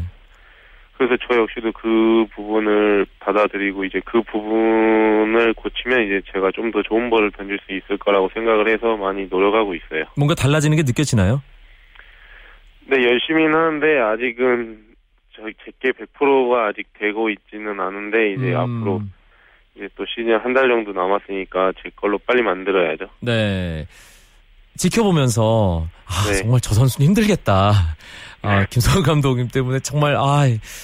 그래서 0.97 1.15
저 1.25 1.37
역시도 1.39 1.71
그 1.71 2.25
부분을 2.35 3.05
받아들이고 3.21 3.85
이제 3.85 4.01
그 4.03 4.21
부분을 4.23 5.53
고치면 5.53 6.03
이제 6.03 6.21
제가 6.33 6.51
좀 6.51 6.71
더 6.71 6.83
좋은 6.83 7.09
볼을 7.09 7.31
던질 7.31 7.57
수 7.65 7.73
있을 7.73 7.97
거라고 7.97 8.29
생각을 8.33 8.67
해서 8.69 8.97
많이 8.97 9.25
노력하고 9.29 9.73
있어요. 9.75 10.03
뭔가 10.17 10.35
달라지는 10.35 10.75
게 10.75 10.83
느껴지나요? 10.83 11.41
네, 12.89 13.03
열심히는 13.03 13.53
하는데 13.53 13.99
아직은 13.99 14.85
저희 15.35 15.53
제게 15.63 15.91
100%가 15.91 16.67
아직 16.67 16.87
되고 16.99 17.29
있지는 17.29 17.79
않은데 17.79 18.33
이제 18.33 18.51
음, 18.53 18.57
앞으로 18.57 19.01
이제 19.75 19.87
또 19.95 20.05
시즌 20.07 20.37
한 20.39 20.53
달 20.53 20.67
정도 20.67 20.91
남았으니까 20.91 21.73
제 21.81 21.89
걸로 21.95 22.17
빨리 22.19 22.41
만들어야죠. 22.41 23.05
네. 23.21 23.85
지켜보면서 24.75 25.87
아 26.05 26.29
네. 26.31 26.35
정말 26.37 26.59
저 26.61 26.73
선수는 26.73 27.07
힘들겠다. 27.07 27.71
아 28.41 28.65
김성훈 28.65 29.03
감독님 29.03 29.49
때문에 29.49 29.79
정말 29.79 30.15
아 30.15 30.43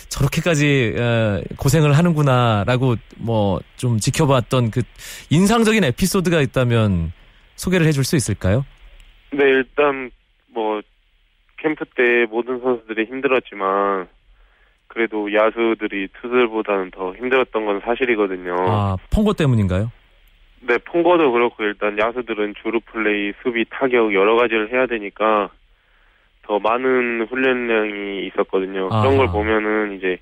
저렇게까지 0.10 0.94
에, 0.98 1.42
고생을 1.58 1.98
하는구나라고 1.98 2.96
뭐 3.18 3.60
좀 3.78 3.98
지켜봤던 3.98 4.72
그 4.72 4.82
인상적인 5.30 5.84
에피소드가 5.86 6.42
있다면 6.42 7.12
소개를 7.56 7.86
해줄 7.88 8.04
수 8.04 8.16
있을까요? 8.16 8.66
네, 9.32 9.44
일단 9.44 10.12
뭐 10.48 10.82
캠프 11.66 11.84
때 11.86 12.28
모든 12.30 12.60
선수들이 12.60 13.06
힘들었지만 13.06 14.08
그래도 14.86 15.34
야수들이 15.34 16.10
투수들보다는 16.22 16.92
더 16.92 17.16
힘들었던 17.16 17.66
건 17.66 17.82
사실이거든요. 17.84 18.56
아 18.60 18.98
펑고 19.12 19.34
때문인가요? 19.34 19.92
네, 20.62 20.78
폰거도 20.78 21.32
그렇고 21.32 21.64
일단 21.64 21.98
야수들은 21.98 22.54
주루 22.62 22.80
플레이, 22.86 23.34
수비, 23.42 23.66
타격 23.70 24.14
여러 24.14 24.36
가지를 24.36 24.72
해야 24.72 24.86
되니까 24.86 25.50
더 26.44 26.60
많은 26.60 27.26
훈련량이 27.30 28.28
있었거든요. 28.28 28.90
아하. 28.92 29.02
그런 29.02 29.18
걸 29.18 29.28
보면은 29.32 29.98
이제 29.98 30.20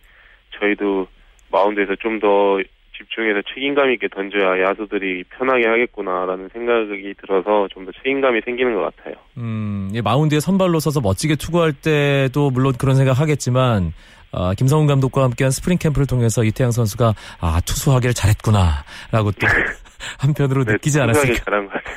저희도 0.57 1.07
마운드에서 1.51 1.95
좀 1.97 2.19
더 2.19 2.57
집중해서 2.97 3.41
책임감 3.53 3.91
있게 3.93 4.07
던져야 4.07 4.61
야수들이 4.69 5.23
편하게 5.29 5.67
하겠구나라는 5.67 6.49
생각이 6.53 7.13
들어서 7.19 7.67
좀 7.71 7.83
더 7.85 7.91
책임감이 8.03 8.41
생기는 8.45 8.73
것 8.75 8.95
같아요. 8.95 9.15
음, 9.37 9.89
이 9.93 10.01
마운드에 10.01 10.39
선발로 10.39 10.79
서서 10.79 11.01
멋지게 11.01 11.35
투구할 11.35 11.73
때도 11.73 12.49
물론 12.51 12.73
그런 12.79 12.95
생각 12.95 13.19
하겠지만 13.19 13.91
아, 14.31 14.53
김성근 14.55 14.87
감독과 14.87 15.21
함께한 15.23 15.51
스프링 15.51 15.77
캠프를 15.77 16.07
통해서 16.07 16.43
이태양 16.43 16.71
선수가 16.71 17.13
아 17.41 17.61
투수하기를 17.65 18.13
잘했구나라고 18.13 19.31
또 19.33 19.47
한편으로 20.19 20.63
느끼지 20.63 20.97
투수하기 20.99 21.11
않았을까? 21.11 21.43
잘한 21.43 21.67
것 21.67 21.73
같아요. 21.73 21.95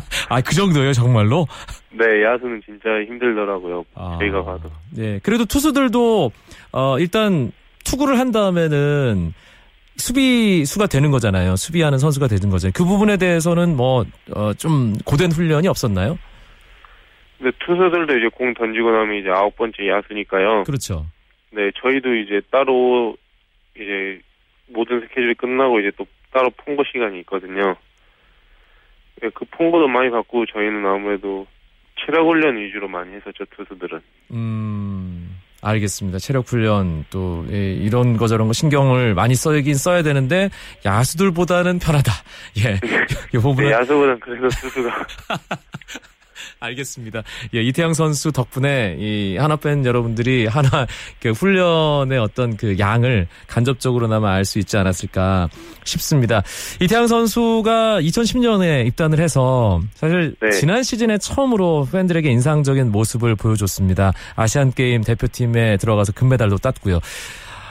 아 0.30 0.36
그 0.36 0.54
정도예요 0.54 0.92
정말로? 0.92 1.46
네, 1.92 2.22
야수는 2.24 2.60
진짜 2.64 2.88
힘들더라고요. 3.06 3.84
아, 3.94 4.18
저희가 4.20 4.44
봐도. 4.44 4.70
예, 4.98 5.20
그래도 5.22 5.44
투수들도 5.44 6.32
어, 6.72 6.98
일단 6.98 7.52
투구를 7.84 8.18
한 8.18 8.30
다음에는 8.32 9.32
수비수가 10.00 10.86
되는 10.86 11.10
거잖아요. 11.10 11.56
수비하는 11.56 11.98
선수가 11.98 12.26
되는 12.26 12.50
거잖아요. 12.50 12.72
그 12.74 12.84
부분에 12.84 13.16
대해서는 13.16 13.76
뭐좀 13.76 14.98
고된 15.04 15.30
훈련이 15.30 15.68
없었나요? 15.68 16.18
근데 17.38 17.56
투수들도 17.60 18.18
이제 18.18 18.28
공 18.34 18.52
던지고 18.54 18.90
나면 18.90 19.16
이제 19.20 19.30
아홉 19.30 19.56
번째 19.56 19.88
야수니까요. 19.88 20.64
그렇죠. 20.64 21.06
네, 21.52 21.70
저희도 21.80 22.14
이제 22.16 22.40
따로 22.50 23.16
이제 23.74 24.20
모든 24.68 25.00
스케줄이 25.00 25.34
끝나고 25.34 25.80
이제 25.80 25.90
또 25.96 26.06
따로 26.32 26.50
폰거 26.50 26.84
시간이 26.92 27.20
있거든요. 27.20 27.76
네, 29.22 29.30
그 29.34 29.44
폰거도 29.46 29.88
많이 29.88 30.10
받고 30.10 30.46
저희는 30.46 30.86
아무래도 30.86 31.46
체력 31.98 32.26
훈련 32.26 32.56
위주로 32.56 32.88
많이 32.88 33.14
했었죠 33.14 33.44
투수들은. 33.56 34.00
음, 34.32 35.39
알겠습니다. 35.62 36.18
체력 36.18 36.48
훈련 36.48 37.04
또 37.10 37.44
예, 37.50 37.72
이런 37.74 38.16
거 38.16 38.26
저런 38.28 38.46
거 38.46 38.52
신경을 38.52 39.14
많이 39.14 39.34
써야긴 39.34 39.74
써야 39.74 40.02
되는데 40.02 40.50
야수들보다는 40.84 41.78
편하다. 41.78 42.12
예, 42.64 42.80
이 43.34 43.38
부분은 43.38 43.70
네, 43.70 43.76
야수보단 43.76 44.20
그래도 44.20 44.48
투수가 44.48 45.06
알겠습니다. 46.60 47.22
예, 47.54 47.62
이태양 47.62 47.94
선수 47.94 48.32
덕분에 48.32 48.96
이 48.98 49.36
하나 49.38 49.56
팬 49.56 49.84
여러분들이 49.84 50.46
하나 50.46 50.86
그 51.18 51.30
훈련의 51.30 52.18
어떤 52.18 52.56
그 52.56 52.78
양을 52.78 53.26
간접적으로나마 53.46 54.32
알 54.34 54.44
수 54.44 54.58
있지 54.58 54.76
않았을까 54.76 55.48
싶습니다. 55.84 56.42
이태양 56.80 57.06
선수가 57.06 58.00
2010년에 58.02 58.86
입단을 58.88 59.20
해서 59.20 59.80
사실 59.94 60.34
네. 60.40 60.50
지난 60.50 60.82
시즌에 60.82 61.18
처음으로 61.18 61.88
팬들에게 61.90 62.28
인상적인 62.30 62.90
모습을 62.92 63.36
보여줬습니다. 63.36 64.12
아시안 64.36 64.72
게임 64.72 65.02
대표팀에 65.02 65.76
들어가서 65.78 66.12
금메달도 66.12 66.58
땄고요. 66.58 67.00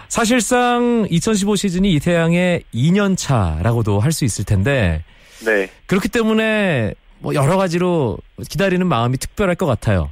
사실상 0.07 1.05
2015 1.09 1.55
시즌이 1.55 1.93
이태양의 1.93 2.63
2년 2.73 3.15
차라고도 3.17 3.99
할 3.99 4.11
수 4.11 4.25
있을 4.25 4.43
텐데 4.45 5.03
네. 5.45 5.69
그렇기 5.85 6.09
때문에 6.09 6.93
뭐 7.21 7.33
여러 7.35 7.57
가지로 7.57 8.17
기다리는 8.49 8.85
마음이 8.87 9.17
특별할 9.17 9.55
것 9.55 9.65
같아요. 9.65 10.09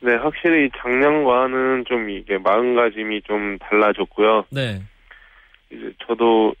네, 0.00 0.14
확실히 0.16 0.70
작년과는 0.78 1.84
좀 1.86 2.10
이게 2.10 2.38
마음가짐이 2.38 3.22
좀 3.22 3.58
달라졌고요. 3.58 4.44
네. 4.50 4.82
이제 5.70 5.92
저도 6.06 6.54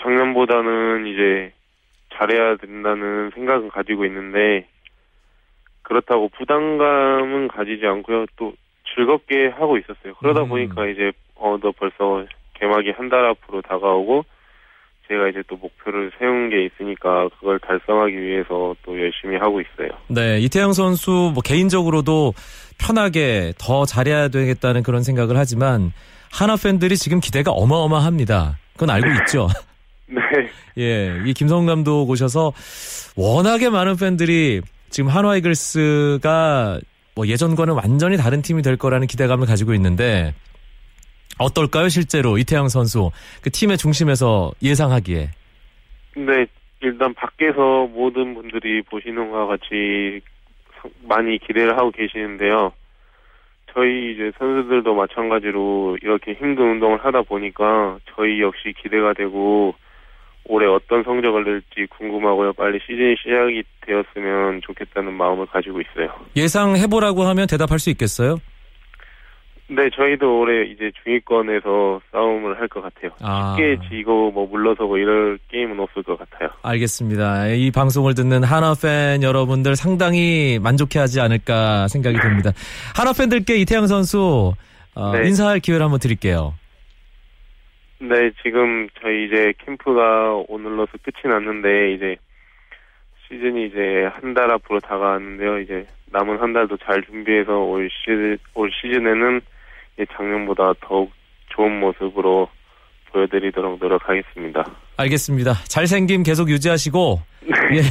작년보다는 0.00 1.06
이제 1.06 1.52
잘해야 2.14 2.56
된다는 2.56 3.30
생각은 3.34 3.68
가지고 3.68 4.04
있는데 4.06 4.66
그렇다고 5.82 6.28
부담감은 6.36 7.48
가지지 7.48 7.86
않고요. 7.86 8.26
또 8.36 8.54
즐겁게 8.94 9.48
하고 9.48 9.76
있었어요. 9.78 10.14
그러다 10.18 10.42
음. 10.42 10.48
보니까 10.48 10.86
이제 10.86 11.12
어너 11.36 11.72
벌써 11.72 12.26
개막이 12.54 12.90
한 12.90 13.08
달 13.08 13.24
앞으로 13.26 13.62
다가오고 13.62 14.24
제가 15.10 15.28
이제 15.28 15.42
또 15.48 15.56
목표를 15.56 16.12
세운 16.18 16.50
게 16.50 16.64
있으니까 16.64 17.28
그걸 17.30 17.58
달성하기 17.58 18.16
위해서 18.16 18.76
또 18.84 18.98
열심히 18.98 19.36
하고 19.36 19.60
있어요. 19.60 19.88
네, 20.06 20.38
이태영 20.38 20.72
선수 20.72 21.32
뭐 21.34 21.42
개인적으로도 21.42 22.32
편하게 22.78 23.52
더 23.58 23.84
잘해야 23.84 24.28
되겠다는 24.28 24.84
그런 24.84 25.02
생각을 25.02 25.36
하지만 25.36 25.92
하나 26.32 26.54
팬들이 26.56 26.96
지금 26.96 27.18
기대가 27.18 27.50
어마어마합니다. 27.50 28.58
그건 28.74 28.90
알고 28.90 29.08
있죠. 29.22 29.48
네. 30.06 30.20
예, 30.78 31.22
이 31.26 31.34
김성훈 31.34 31.66
감독 31.66 32.08
오셔서 32.08 32.52
워낙에 33.16 33.68
많은 33.68 33.96
팬들이 33.96 34.60
지금 34.90 35.10
한화 35.10 35.36
이글스가 35.36 36.80
뭐 37.14 37.26
예전과는 37.26 37.74
완전히 37.74 38.16
다른 38.16 38.42
팀이 38.42 38.62
될 38.62 38.76
거라는 38.76 39.06
기대감을 39.06 39.46
가지고 39.46 39.74
있는데 39.74 40.34
어떨까요, 41.38 41.88
실제로 41.88 42.36
이태양 42.38 42.68
선수 42.68 43.10
그 43.42 43.50
팀의 43.50 43.78
중심에서 43.78 44.52
예상하기에? 44.62 45.30
근데 46.12 46.46
일단 46.80 47.14
밖에서 47.14 47.86
모든 47.92 48.34
분들이 48.34 48.82
보시는 48.82 49.30
것과 49.30 49.46
같이 49.46 50.20
상- 50.80 50.90
많이 51.06 51.38
기대를 51.38 51.76
하고 51.78 51.90
계시는데요. 51.90 52.72
저희 53.72 54.12
이제 54.14 54.32
선수들도 54.38 54.94
마찬가지로 54.94 55.98
이렇게 56.02 56.32
힘든 56.32 56.72
운동을 56.72 57.04
하다 57.04 57.22
보니까 57.22 57.98
저희 58.16 58.40
역시 58.40 58.74
기대가 58.82 59.12
되고 59.12 59.74
올해 60.44 60.66
어떤 60.66 61.04
성적을 61.04 61.44
낼지 61.44 61.86
궁금하고요. 61.96 62.54
빨리 62.54 62.80
시즌이 62.84 63.14
시작이 63.22 63.62
되었으면 63.82 64.62
좋겠다는 64.62 65.12
마음을 65.12 65.46
가지고 65.46 65.80
있어요. 65.80 66.12
예상해보라고 66.34 67.22
하면 67.24 67.46
대답할 67.46 67.78
수 67.78 67.90
있겠어요? 67.90 68.38
네, 69.72 69.88
저희도 69.94 70.40
올해 70.40 70.64
이제 70.64 70.90
중위권에서 71.04 72.00
싸움을 72.10 72.58
할 72.58 72.66
것 72.68 72.82
같아요. 72.82 73.12
아. 73.20 73.54
쉽게 73.56 73.78
지고 73.88 74.32
뭐 74.32 74.46
물러서고 74.48 74.96
이럴 74.98 75.38
게임은 75.48 75.78
없을 75.78 76.02
것 76.02 76.18
같아요. 76.18 76.50
알겠습니다. 76.62 77.48
이 77.48 77.70
방송을 77.70 78.14
듣는 78.14 78.42
하나 78.42 78.74
팬 78.74 79.22
여러분들 79.22 79.76
상당히 79.76 80.58
만족해하지 80.60 81.20
않을까 81.20 81.86
생각이 81.88 82.18
듭니다. 82.18 82.50
하나 82.96 83.12
팬들께 83.12 83.56
이태양 83.58 83.86
선수 83.86 84.54
어, 84.96 85.12
네. 85.16 85.28
인사할 85.28 85.60
기회를 85.60 85.84
한번 85.84 86.00
드릴게요. 86.00 86.54
네, 88.00 88.30
지금 88.42 88.88
저희 89.00 89.26
이제 89.26 89.52
캠프가 89.64 90.34
오늘로서 90.48 90.92
끝이 91.02 91.32
났는데 91.32 91.92
이제 91.94 92.16
시즌이 93.28 93.66
이제 93.66 94.08
한 94.14 94.34
달 94.34 94.50
앞으로 94.50 94.80
다가왔는데요. 94.80 95.60
이제 95.60 95.86
남은 96.12 96.38
한 96.40 96.52
달도 96.52 96.76
잘 96.78 97.02
준비해서 97.04 97.56
올 97.58 97.88
시즌 97.90 98.36
올 98.54 98.70
시즌에는 98.72 99.40
작년보다 100.16 100.74
더욱 100.80 101.10
좋은 101.54 101.80
모습으로 101.80 102.48
보여드리도록 103.12 103.78
노력하겠습니다. 103.80 104.64
알겠습니다. 104.96 105.54
잘생김 105.68 106.22
계속 106.22 106.50
유지하시고 106.50 107.20
예, 107.74 107.82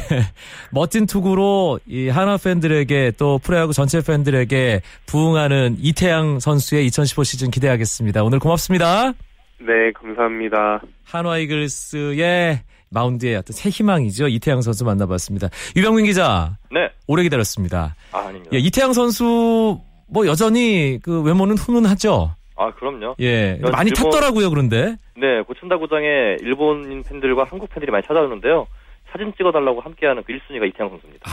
멋진 0.72 1.06
투구로 1.06 1.80
이 1.86 2.08
하나 2.08 2.36
팬들에게 2.36 3.12
또 3.18 3.38
프로야구 3.38 3.72
전체 3.72 4.00
팬들에게 4.00 4.80
부응하는 5.06 5.76
이태양 5.78 6.38
선수의 6.38 6.86
2015 6.86 7.24
시즌 7.24 7.50
기대하겠습니다. 7.50 8.22
오늘 8.22 8.38
고맙습니다. 8.38 9.12
네, 9.58 9.92
감사합니다. 9.94 10.80
한화 11.04 11.38
이글스의 11.38 12.60
마운드의 12.90 13.36
어떤 13.36 13.52
새 13.52 13.70
희망이죠. 13.70 14.28
이태양 14.28 14.62
선수 14.62 14.84
만나봤습니다. 14.84 15.48
유병민 15.76 16.06
기자 16.06 16.56
네. 16.72 16.90
오래 17.06 17.22
기다렸습니다. 17.22 17.94
아, 18.12 18.18
아닙니다. 18.18 18.50
예, 18.54 18.58
이태양 18.58 18.92
선수 18.92 19.80
뭐 20.12 20.26
여전히 20.26 20.98
그 21.02 21.22
외모는 21.22 21.56
훈훈하죠. 21.56 22.34
아, 22.56 22.70
그럼요. 22.72 23.14
예, 23.20 23.58
연- 23.62 23.70
많이 23.72 23.90
일본- 23.90 24.10
탔더라고요. 24.10 24.50
그런데 24.50 24.96
네, 25.16 25.40
고친다 25.42 25.78
구장에 25.78 26.36
일본인 26.40 27.02
팬들과 27.02 27.44
한국 27.48 27.70
팬들이 27.70 27.90
많이 27.90 28.04
찾아오는데요. 28.06 28.66
사진 29.12 29.32
찍어달라고 29.36 29.80
함께하는 29.80 30.22
그 30.24 30.32
1순위가 30.34 30.68
이태양 30.68 30.90
선수입니다. 30.90 31.24
아 31.28 31.30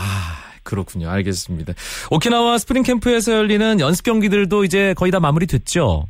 그렇군요. 0.64 1.08
알겠습니다. 1.10 1.74
오키나와 2.10 2.58
스프링 2.58 2.82
캠프에서 2.82 3.32
열리는 3.34 3.78
연습 3.80 4.04
경기들도 4.04 4.64
이제 4.64 4.94
거의 4.96 5.12
다 5.12 5.20
마무리됐죠. 5.20 6.04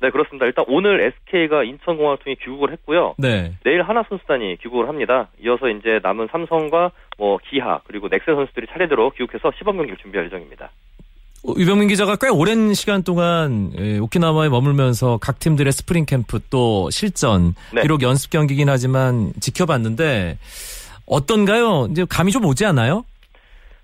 네, 0.00 0.10
그렇습니다. 0.10 0.44
일단 0.46 0.64
오늘 0.68 1.00
SK가 1.00 1.62
인천공항을 1.64 2.18
통해 2.18 2.36
귀국을 2.42 2.72
했고요. 2.72 3.14
네. 3.16 3.52
내일 3.64 3.82
한화 3.82 4.02
선수단이 4.08 4.56
귀국을 4.60 4.88
합니다. 4.88 5.28
이어서 5.42 5.68
이제 5.68 6.00
남은 6.02 6.28
삼성과 6.32 6.90
뭐 7.16 7.38
기아 7.48 7.80
그리고 7.86 8.08
넥센 8.08 8.34
선수들이 8.34 8.66
차례대로 8.72 9.10
귀국해서 9.10 9.52
시범 9.56 9.76
경기를 9.76 9.96
준비할 9.98 10.26
예정입니다. 10.26 10.70
어, 11.46 11.52
유병민 11.58 11.88
기자가 11.88 12.16
꽤 12.16 12.28
오랜 12.28 12.72
시간 12.72 13.02
동안 13.02 13.70
예, 13.78 13.98
오키나와에 13.98 14.48
머물면서 14.48 15.18
각 15.20 15.38
팀들의 15.38 15.70
스프링 15.72 16.06
캠프 16.06 16.40
또 16.48 16.88
실전 16.88 17.54
네. 17.74 17.82
비록 17.82 18.02
연습 18.02 18.30
경기긴 18.30 18.70
하지만 18.70 19.32
지켜봤는데 19.40 20.38
어떤가요? 21.06 21.88
이제 21.90 22.06
감이 22.08 22.32
좀 22.32 22.46
오지 22.46 22.64
않아요? 22.64 23.04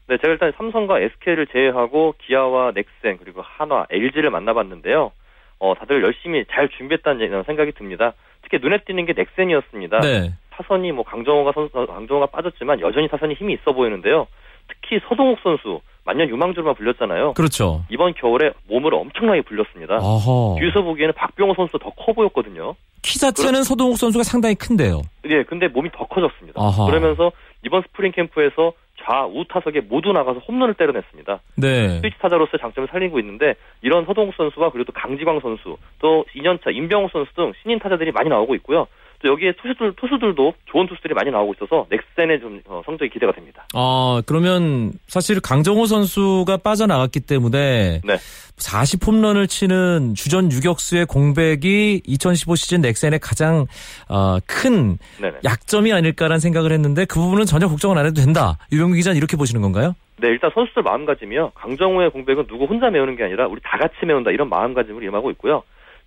네, 0.08 0.16
제가 0.16 0.32
일단 0.32 0.52
삼성과 0.56 1.00
SK를 1.00 1.46
제외하고 1.48 2.14
기아와 2.26 2.72
넥센 2.72 3.18
그리고 3.18 3.42
한화, 3.42 3.86
LG를 3.90 4.30
만나봤는데요. 4.30 5.12
어, 5.58 5.74
다들 5.74 6.02
열심히 6.02 6.46
잘 6.50 6.70
준비했다는 6.70 7.44
생각이 7.44 7.72
듭니다. 7.72 8.14
특히 8.40 8.58
눈에 8.58 8.78
띄는 8.86 9.04
게 9.04 9.12
넥센이었습니다. 9.12 10.00
네. 10.00 10.32
타선이 10.50 10.92
뭐 10.92 11.04
강정호가 11.04 11.52
선수 11.52 11.86
강정호가 11.86 12.26
빠졌지만 12.26 12.80
여전히 12.80 13.06
타선이 13.08 13.34
힘이 13.34 13.54
있어 13.54 13.72
보이는데요. 13.72 14.26
특히 14.70 15.00
서동욱 15.08 15.38
선수 15.42 15.80
만년 16.04 16.28
유망주로만 16.28 16.74
불렸잖아요. 16.76 17.34
그렇죠. 17.34 17.84
이번 17.90 18.14
겨울에 18.14 18.52
몸을 18.68 18.94
엄청나게 18.94 19.42
불렸습니다. 19.42 19.96
어허. 19.96 20.56
뒤에서 20.60 20.82
보기에는 20.82 21.12
박병호 21.14 21.54
선수 21.54 21.78
더 21.78 21.90
커 21.90 22.12
보였거든요. 22.12 22.74
키 23.02 23.18
자체는 23.18 23.62
서동욱 23.64 23.96
선수가 23.98 24.24
상당히 24.24 24.54
큰데요. 24.54 25.02
예, 25.26 25.42
근데 25.44 25.68
몸이 25.68 25.90
더 25.92 26.06
커졌습니다. 26.06 26.60
아하. 26.60 26.86
그러면서 26.86 27.32
이번 27.64 27.82
스프링 27.82 28.12
캠프에서 28.12 28.72
좌우 29.02 29.44
타석에 29.48 29.80
모두 29.80 30.12
나가서 30.12 30.40
홈런을 30.40 30.74
때려냈습니다. 30.74 31.40
네. 31.56 32.00
스위치 32.00 32.18
타자로서의 32.18 32.60
장점을 32.60 32.88
살리고 32.90 33.18
있는데 33.20 33.54
이런 33.82 34.04
서동욱 34.04 34.34
선수와 34.36 34.70
그리고 34.70 34.92
또 34.92 34.92
강지광 34.92 35.40
선수 35.40 35.76
또 36.00 36.24
2년차 36.36 36.74
임병호 36.74 37.08
선수 37.12 37.32
등 37.34 37.52
신인 37.62 37.78
타자들이 37.78 38.12
많이 38.12 38.28
나오고 38.28 38.54
있고요. 38.56 38.86
또 39.22 39.28
여기에 39.28 39.52
투수들 39.60 39.94
투수들도 39.96 40.54
좋은 40.66 40.86
투수들이 40.86 41.14
많이 41.14 41.30
나오고 41.30 41.54
있어서 41.54 41.86
넥센의 41.90 42.40
좀 42.40 42.60
어, 42.66 42.82
성적이 42.86 43.10
기대가 43.10 43.32
됩니다. 43.32 43.66
아, 43.74 44.22
그러면 44.26 44.92
사실 45.06 45.40
강정호 45.40 45.86
선수가 45.86 46.58
빠져나갔기 46.58 47.20
때문에 47.20 48.00
네. 48.02 48.16
40 48.56 49.06
홈런을 49.06 49.46
치는 49.46 50.14
주전 50.14 50.50
유격수의 50.50 51.06
공백이 51.06 52.02
2015 52.06 52.54
시즌 52.56 52.80
넥센의 52.80 53.18
가장 53.18 53.66
어, 54.08 54.38
큰 54.46 54.98
네네. 55.20 55.38
약점이 55.44 55.92
아닐까라는 55.92 56.40
생각을 56.40 56.72
했는데 56.72 57.04
그 57.04 57.20
부분은 57.20 57.44
전혀 57.44 57.68
걱정은 57.68 57.98
안 57.98 58.06
해도 58.06 58.20
된다. 58.20 58.56
유병규 58.72 58.96
기자는 58.96 59.16
이렇게 59.18 59.36
보시는 59.36 59.60
건가요? 59.60 59.94
네, 60.16 60.28
일단 60.28 60.50
선수들 60.54 60.82
마음가짐이요. 60.82 61.52
강정호의 61.54 62.10
공백은 62.10 62.46
누구 62.46 62.64
혼자 62.64 62.90
메우는 62.90 63.16
게 63.16 63.24
아니라 63.24 63.46
우리 63.46 63.60
다 63.62 63.78
같이 63.78 64.04
메운다 64.04 64.30
이런 64.30 64.48
마음가짐으로 64.48 65.04
임하고 65.04 65.30
있고요. 65.32 65.62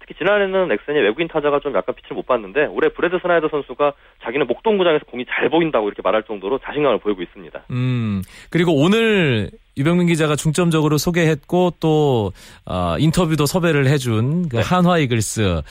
특히 0.05 0.15
지난해는 0.17 0.67
넥센이 0.67 0.99
외국인 0.99 1.27
타자가 1.29 1.59
좀 1.59 1.73
약간 1.75 1.95
빛을 1.95 2.15
못 2.15 2.25
봤는데 2.25 2.65
올해 2.65 2.89
브래드 2.89 3.17
스나이더 3.21 3.47
선수가 3.49 3.93
자기는 4.23 4.45
목동구장에서 4.47 5.05
공이 5.05 5.25
잘 5.29 5.49
보인다고 5.49 5.87
이렇게 5.87 6.01
말할 6.01 6.23
정도로 6.23 6.59
자신감을 6.59 6.99
보이고 6.99 7.21
있습니다. 7.21 7.63
음, 7.71 8.21
그리고 8.49 8.75
오늘 8.75 9.49
유병민 9.77 10.07
기자가 10.07 10.35
중점적으로 10.35 10.97
소개했고 10.97 11.73
또 11.79 12.33
어, 12.65 12.95
인터뷰도 12.99 13.45
섭외를 13.45 13.87
해준 13.87 14.49
그 14.49 14.57
네. 14.57 14.61
한화 14.61 14.97
이글스. 14.99 15.61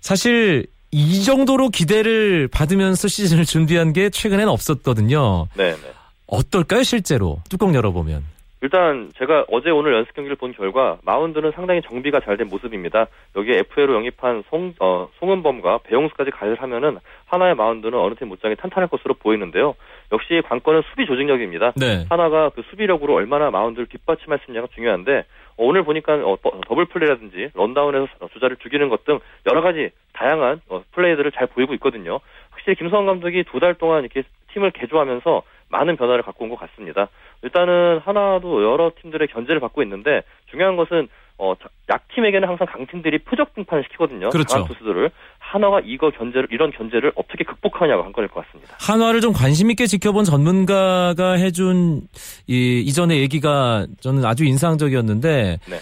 사실 0.00 0.66
이 0.90 1.22
정도로 1.22 1.70
기대를 1.70 2.48
받으면서 2.48 3.08
시즌을 3.08 3.44
준비한 3.44 3.92
게 3.92 4.10
최근엔 4.10 4.48
없었거든요. 4.48 5.48
네, 5.56 5.72
네. 5.72 5.92
어떨까요, 6.26 6.82
실제로? 6.82 7.40
뚜껑 7.48 7.74
열어보면. 7.74 8.22
일단 8.60 9.10
제가 9.16 9.44
어제 9.50 9.70
오늘 9.70 9.92
연습 9.94 10.14
경기를 10.14 10.34
본 10.36 10.52
결과 10.52 10.98
마운드는 11.04 11.52
상당히 11.52 11.80
정비가 11.82 12.18
잘 12.20 12.36
된 12.36 12.48
모습입니다. 12.48 13.06
여기에 13.36 13.58
FA로 13.70 13.94
영입한 13.94 14.44
송, 14.50 14.74
어, 14.80 15.08
송은범과 15.20 15.78
배영수까지 15.84 16.30
가세하면은 16.32 16.98
한화의 17.26 17.54
마운드는 17.54 17.96
어느 17.98 18.14
팀 18.16 18.28
못지않게 18.28 18.56
탄탄할 18.56 18.88
것으로 18.88 19.14
보이는데요. 19.14 19.74
역시 20.12 20.42
관건은 20.44 20.82
수비 20.90 21.06
조직력입니다. 21.06 21.72
네. 21.76 22.04
한화가 22.08 22.48
그 22.50 22.62
수비력으로 22.70 23.14
얼마나 23.14 23.50
마운드를 23.50 23.86
뒷받침할 23.86 24.40
수 24.44 24.50
있냐가 24.50 24.66
중요한데 24.74 25.18
어, 25.18 25.24
오늘 25.64 25.84
보니까 25.84 26.14
어, 26.14 26.36
더- 26.42 26.60
더블 26.66 26.84
플레이라든지 26.86 27.50
런다운에서 27.54 28.28
주자를 28.32 28.56
죽이는 28.56 28.88
것 28.88 29.04
등 29.04 29.20
여러 29.48 29.60
가지 29.62 29.90
다양한 30.14 30.60
어, 30.68 30.82
플레이들을 30.92 31.30
잘 31.32 31.46
보이고 31.46 31.74
있거든요. 31.74 32.18
확실히 32.50 32.74
김성환 32.74 33.06
감독이 33.06 33.44
두 33.44 33.60
달 33.60 33.74
동안 33.74 34.00
이렇게 34.04 34.22
팀을 34.52 34.70
개조하면서 34.72 35.42
많은 35.70 35.96
변화를 35.96 36.22
갖고 36.22 36.44
온 36.44 36.50
것 36.50 36.58
같습니다. 36.60 37.08
일단은 37.42 38.00
하나도 38.04 38.62
여러 38.64 38.90
팀들의 39.02 39.28
견제를 39.28 39.60
받고 39.60 39.82
있는데 39.82 40.22
중요한 40.50 40.76
것은 40.76 41.08
어, 41.40 41.54
자- 41.62 41.68
약팀에게는 41.88 42.48
항상 42.48 42.66
강팀들이 42.66 43.18
표적 43.18 43.54
등판을 43.54 43.84
시키거든요. 43.84 44.30
그렇죠. 44.30 44.54
강한 44.54 44.68
투수들을 44.72 45.10
하나가 45.38 45.80
이거 45.84 46.10
견제를 46.10 46.48
이런 46.50 46.72
견제를 46.72 47.12
어떻게 47.14 47.44
극복하냐가 47.44 48.02
관건일 48.02 48.28
것 48.28 48.44
같습니다. 48.46 48.74
한화를 48.80 49.20
좀 49.20 49.32
관심 49.32 49.70
있게 49.70 49.86
지켜본 49.86 50.24
전문가가 50.24 51.32
해준 51.34 52.02
이 52.48 52.80
이전의 52.84 53.20
얘기가 53.20 53.86
저는 54.00 54.24
아주 54.24 54.44
인상적이었는데 54.46 55.58
네. 55.68 55.76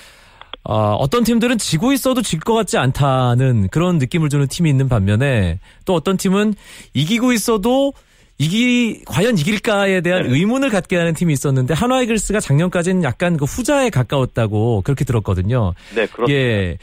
어, 0.68 0.94
어떤 0.96 1.22
팀들은 1.24 1.56
지고 1.58 1.92
있어도 1.92 2.20
질 2.22 2.40
것 2.40 2.52
같지 2.52 2.76
않다는 2.76 3.68
그런 3.68 3.96
느낌을 3.98 4.28
주는 4.28 4.46
팀이 4.48 4.68
있는 4.68 4.88
반면에 4.88 5.58
또 5.86 5.94
어떤 5.94 6.16
팀은 6.18 6.52
이기고 6.92 7.32
있어도 7.32 7.92
이기 8.38 9.02
과연 9.06 9.38
이길까에 9.38 10.02
대한 10.02 10.24
네. 10.24 10.28
의문을 10.30 10.68
갖게 10.70 10.96
하는 10.96 11.14
팀이 11.14 11.32
있었는데 11.32 11.72
한화 11.74 12.02
이글스가 12.02 12.40
작년까지는 12.40 13.02
약간 13.02 13.36
그 13.36 13.44
후자에 13.46 13.88
가까웠다고 13.90 14.82
그렇게 14.82 15.04
들었거든요. 15.04 15.72
네, 15.94 16.06
그렇습니다. 16.06 16.32
예. 16.32 16.76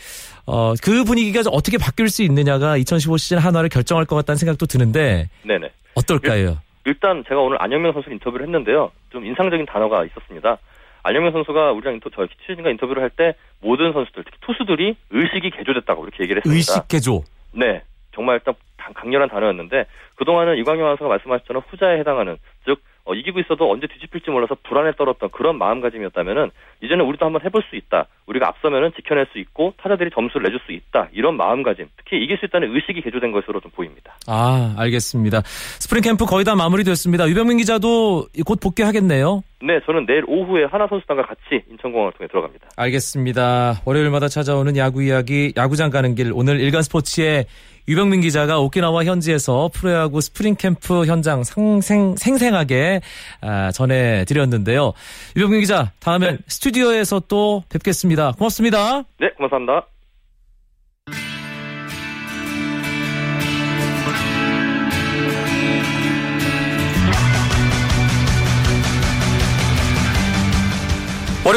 어, 0.45 0.73
그 0.81 1.03
분위기가 1.03 1.43
좀 1.43 1.53
어떻게 1.55 1.77
바뀔 1.77 2.09
수 2.09 2.23
있느냐가 2.23 2.75
2015 2.77 3.17
시즌 3.17 3.37
한화를 3.37 3.69
결정할 3.69 4.05
것 4.05 4.15
같다는 4.15 4.37
생각도 4.37 4.65
드는데 4.65 5.29
네네. 5.43 5.69
어떨까요? 5.95 6.57
일 6.85 6.95
단 6.99 7.23
제가 7.29 7.39
오늘 7.39 7.61
안영명 7.61 7.93
선수 7.93 8.09
인터뷰를 8.11 8.45
했는데요. 8.47 8.91
좀 9.11 9.25
인상적인 9.25 9.65
단어가 9.67 10.03
있었습니다. 10.05 10.57
안영명 11.03 11.31
선수가 11.33 11.71
우리랑 11.73 11.93
인터, 11.95 12.09
저 12.13 12.27
취진과 12.45 12.71
인터뷰를 12.71 13.01
할 13.03 13.09
때 13.11 13.35
모든 13.61 13.93
선수들, 13.93 14.23
특히 14.25 14.37
투수들이 14.41 14.95
의식이 15.11 15.51
개조됐다고 15.51 16.03
이렇게 16.03 16.23
얘기를 16.23 16.41
했습니다. 16.43 16.57
의식 16.57 16.87
개조. 16.89 17.23
네. 17.53 17.81
정말 18.15 18.35
일단 18.35 18.53
강- 18.83 18.93
강렬한 18.93 19.29
단어였는데 19.29 19.85
그동안은 20.15 20.57
이광용 20.57 20.83
아나운서가 20.85 21.09
말씀하셨처럼 21.09 21.63
후자에 21.69 21.99
해당하는 21.99 22.37
즉 22.65 22.81
어, 23.05 23.13
이기고 23.13 23.39
있어도 23.41 23.69
언제 23.69 23.85
뒤집힐지 23.87 24.31
몰라서 24.31 24.55
불안에 24.63 24.93
떨었던 24.97 25.29
그런 25.31 25.57
마음가짐이었다면은 25.57 26.51
이제는 26.81 27.03
우리도 27.03 27.25
한번 27.25 27.41
해볼 27.43 27.61
수 27.69 27.75
있다. 27.75 28.05
우리가 28.27 28.47
앞서면은 28.47 28.93
지켜낼 28.95 29.27
수 29.33 29.39
있고 29.39 29.73
타자들이 29.75 30.09
점수를 30.13 30.43
내줄 30.43 30.61
수 30.65 30.71
있다. 30.71 31.09
이런 31.11 31.35
마음가짐, 31.35 31.87
특히 31.97 32.23
이길 32.23 32.37
수 32.37 32.45
있다는 32.45 32.73
의식이 32.73 33.01
개조된 33.01 33.33
것으로 33.33 33.59
좀 33.59 33.71
보입니다. 33.71 34.15
아, 34.25 34.73
알겠습니다. 34.77 35.41
스프링 35.43 36.01
캠프 36.01 36.25
거의 36.25 36.45
다 36.45 36.55
마무리됐습니다. 36.55 37.27
유병민 37.27 37.57
기자도 37.57 38.27
곧 38.45 38.59
복귀하겠네요. 38.63 39.41
네, 39.61 39.81
저는 39.85 40.05
내일 40.05 40.23
오후에 40.25 40.63
한화 40.65 40.87
선수단과 40.87 41.23
같이 41.23 41.61
인천공항을 41.71 42.13
통해 42.13 42.29
들어갑니다. 42.29 42.69
알겠습니다. 42.77 43.81
월요일마다 43.85 44.29
찾아오는 44.29 44.77
야구 44.77 45.03
이야기, 45.03 45.51
야구장 45.57 45.89
가는 45.89 46.15
길. 46.15 46.31
오늘 46.33 46.61
일간 46.61 46.81
스포츠의 46.83 47.45
유병민 47.87 48.21
기자가 48.21 48.59
오키나와 48.59 49.05
현지에서 49.05 49.69
프로야구 49.73 50.21
스프링 50.21 50.55
캠프 50.55 51.05
현장 51.05 51.43
상생, 51.43 52.15
생생하게 52.15 53.01
아, 53.41 53.71
전해드렸는데요. 53.71 54.93
유병민 55.35 55.61
기자, 55.61 55.91
다음엔 55.99 56.39
스튜디오에서 56.47 57.21
또 57.27 57.63
뵙겠습니다. 57.69 58.33
고맙습니다. 58.33 59.03
네, 59.19 59.29
고맙습니다. 59.37 59.92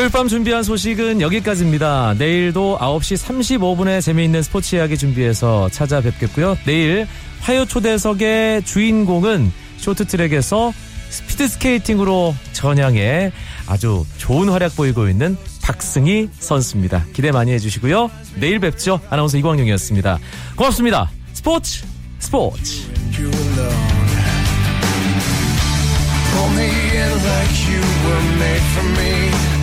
월요일 0.07 0.13
밤 0.13 0.29
준비한 0.29 0.63
소식은 0.63 1.21
여기까지입니다. 1.21 2.15
내일도 2.17 2.79
9시 2.81 3.17
35분에 3.27 4.01
재미있는 4.01 4.41
스포츠 4.41 4.77
이야기 4.77 4.97
준비해서 4.97 5.69
찾아뵙겠고요. 5.71 6.57
내일 6.65 7.09
화요 7.41 7.65
초대석의 7.65 8.63
주인공은 8.63 9.51
쇼트트랙에서 9.79 10.73
스피드 11.09 11.49
스케이팅으로 11.49 12.37
전향해 12.53 13.33
아주 13.67 14.05
좋은 14.19 14.49
활약 14.49 14.77
보이고 14.77 15.09
있는 15.09 15.37
박승희 15.63 16.29
선수입니다. 16.39 17.05
기대 17.13 17.33
많이 17.33 17.51
해주시고요. 17.53 18.09
내일 18.37 18.61
뵙죠. 18.61 19.01
아나운서 19.11 19.39
이광용이었습니다. 19.39 20.21
고맙습니다. 20.55 21.11
스포츠 21.33 21.85
스포츠. 22.21 22.83
me 26.55 26.71
in 26.97 27.11
like 27.25 27.69
you 27.69 27.81
were 28.07 28.23
made 28.39 28.63
for 28.73 28.85
me. 29.01 29.56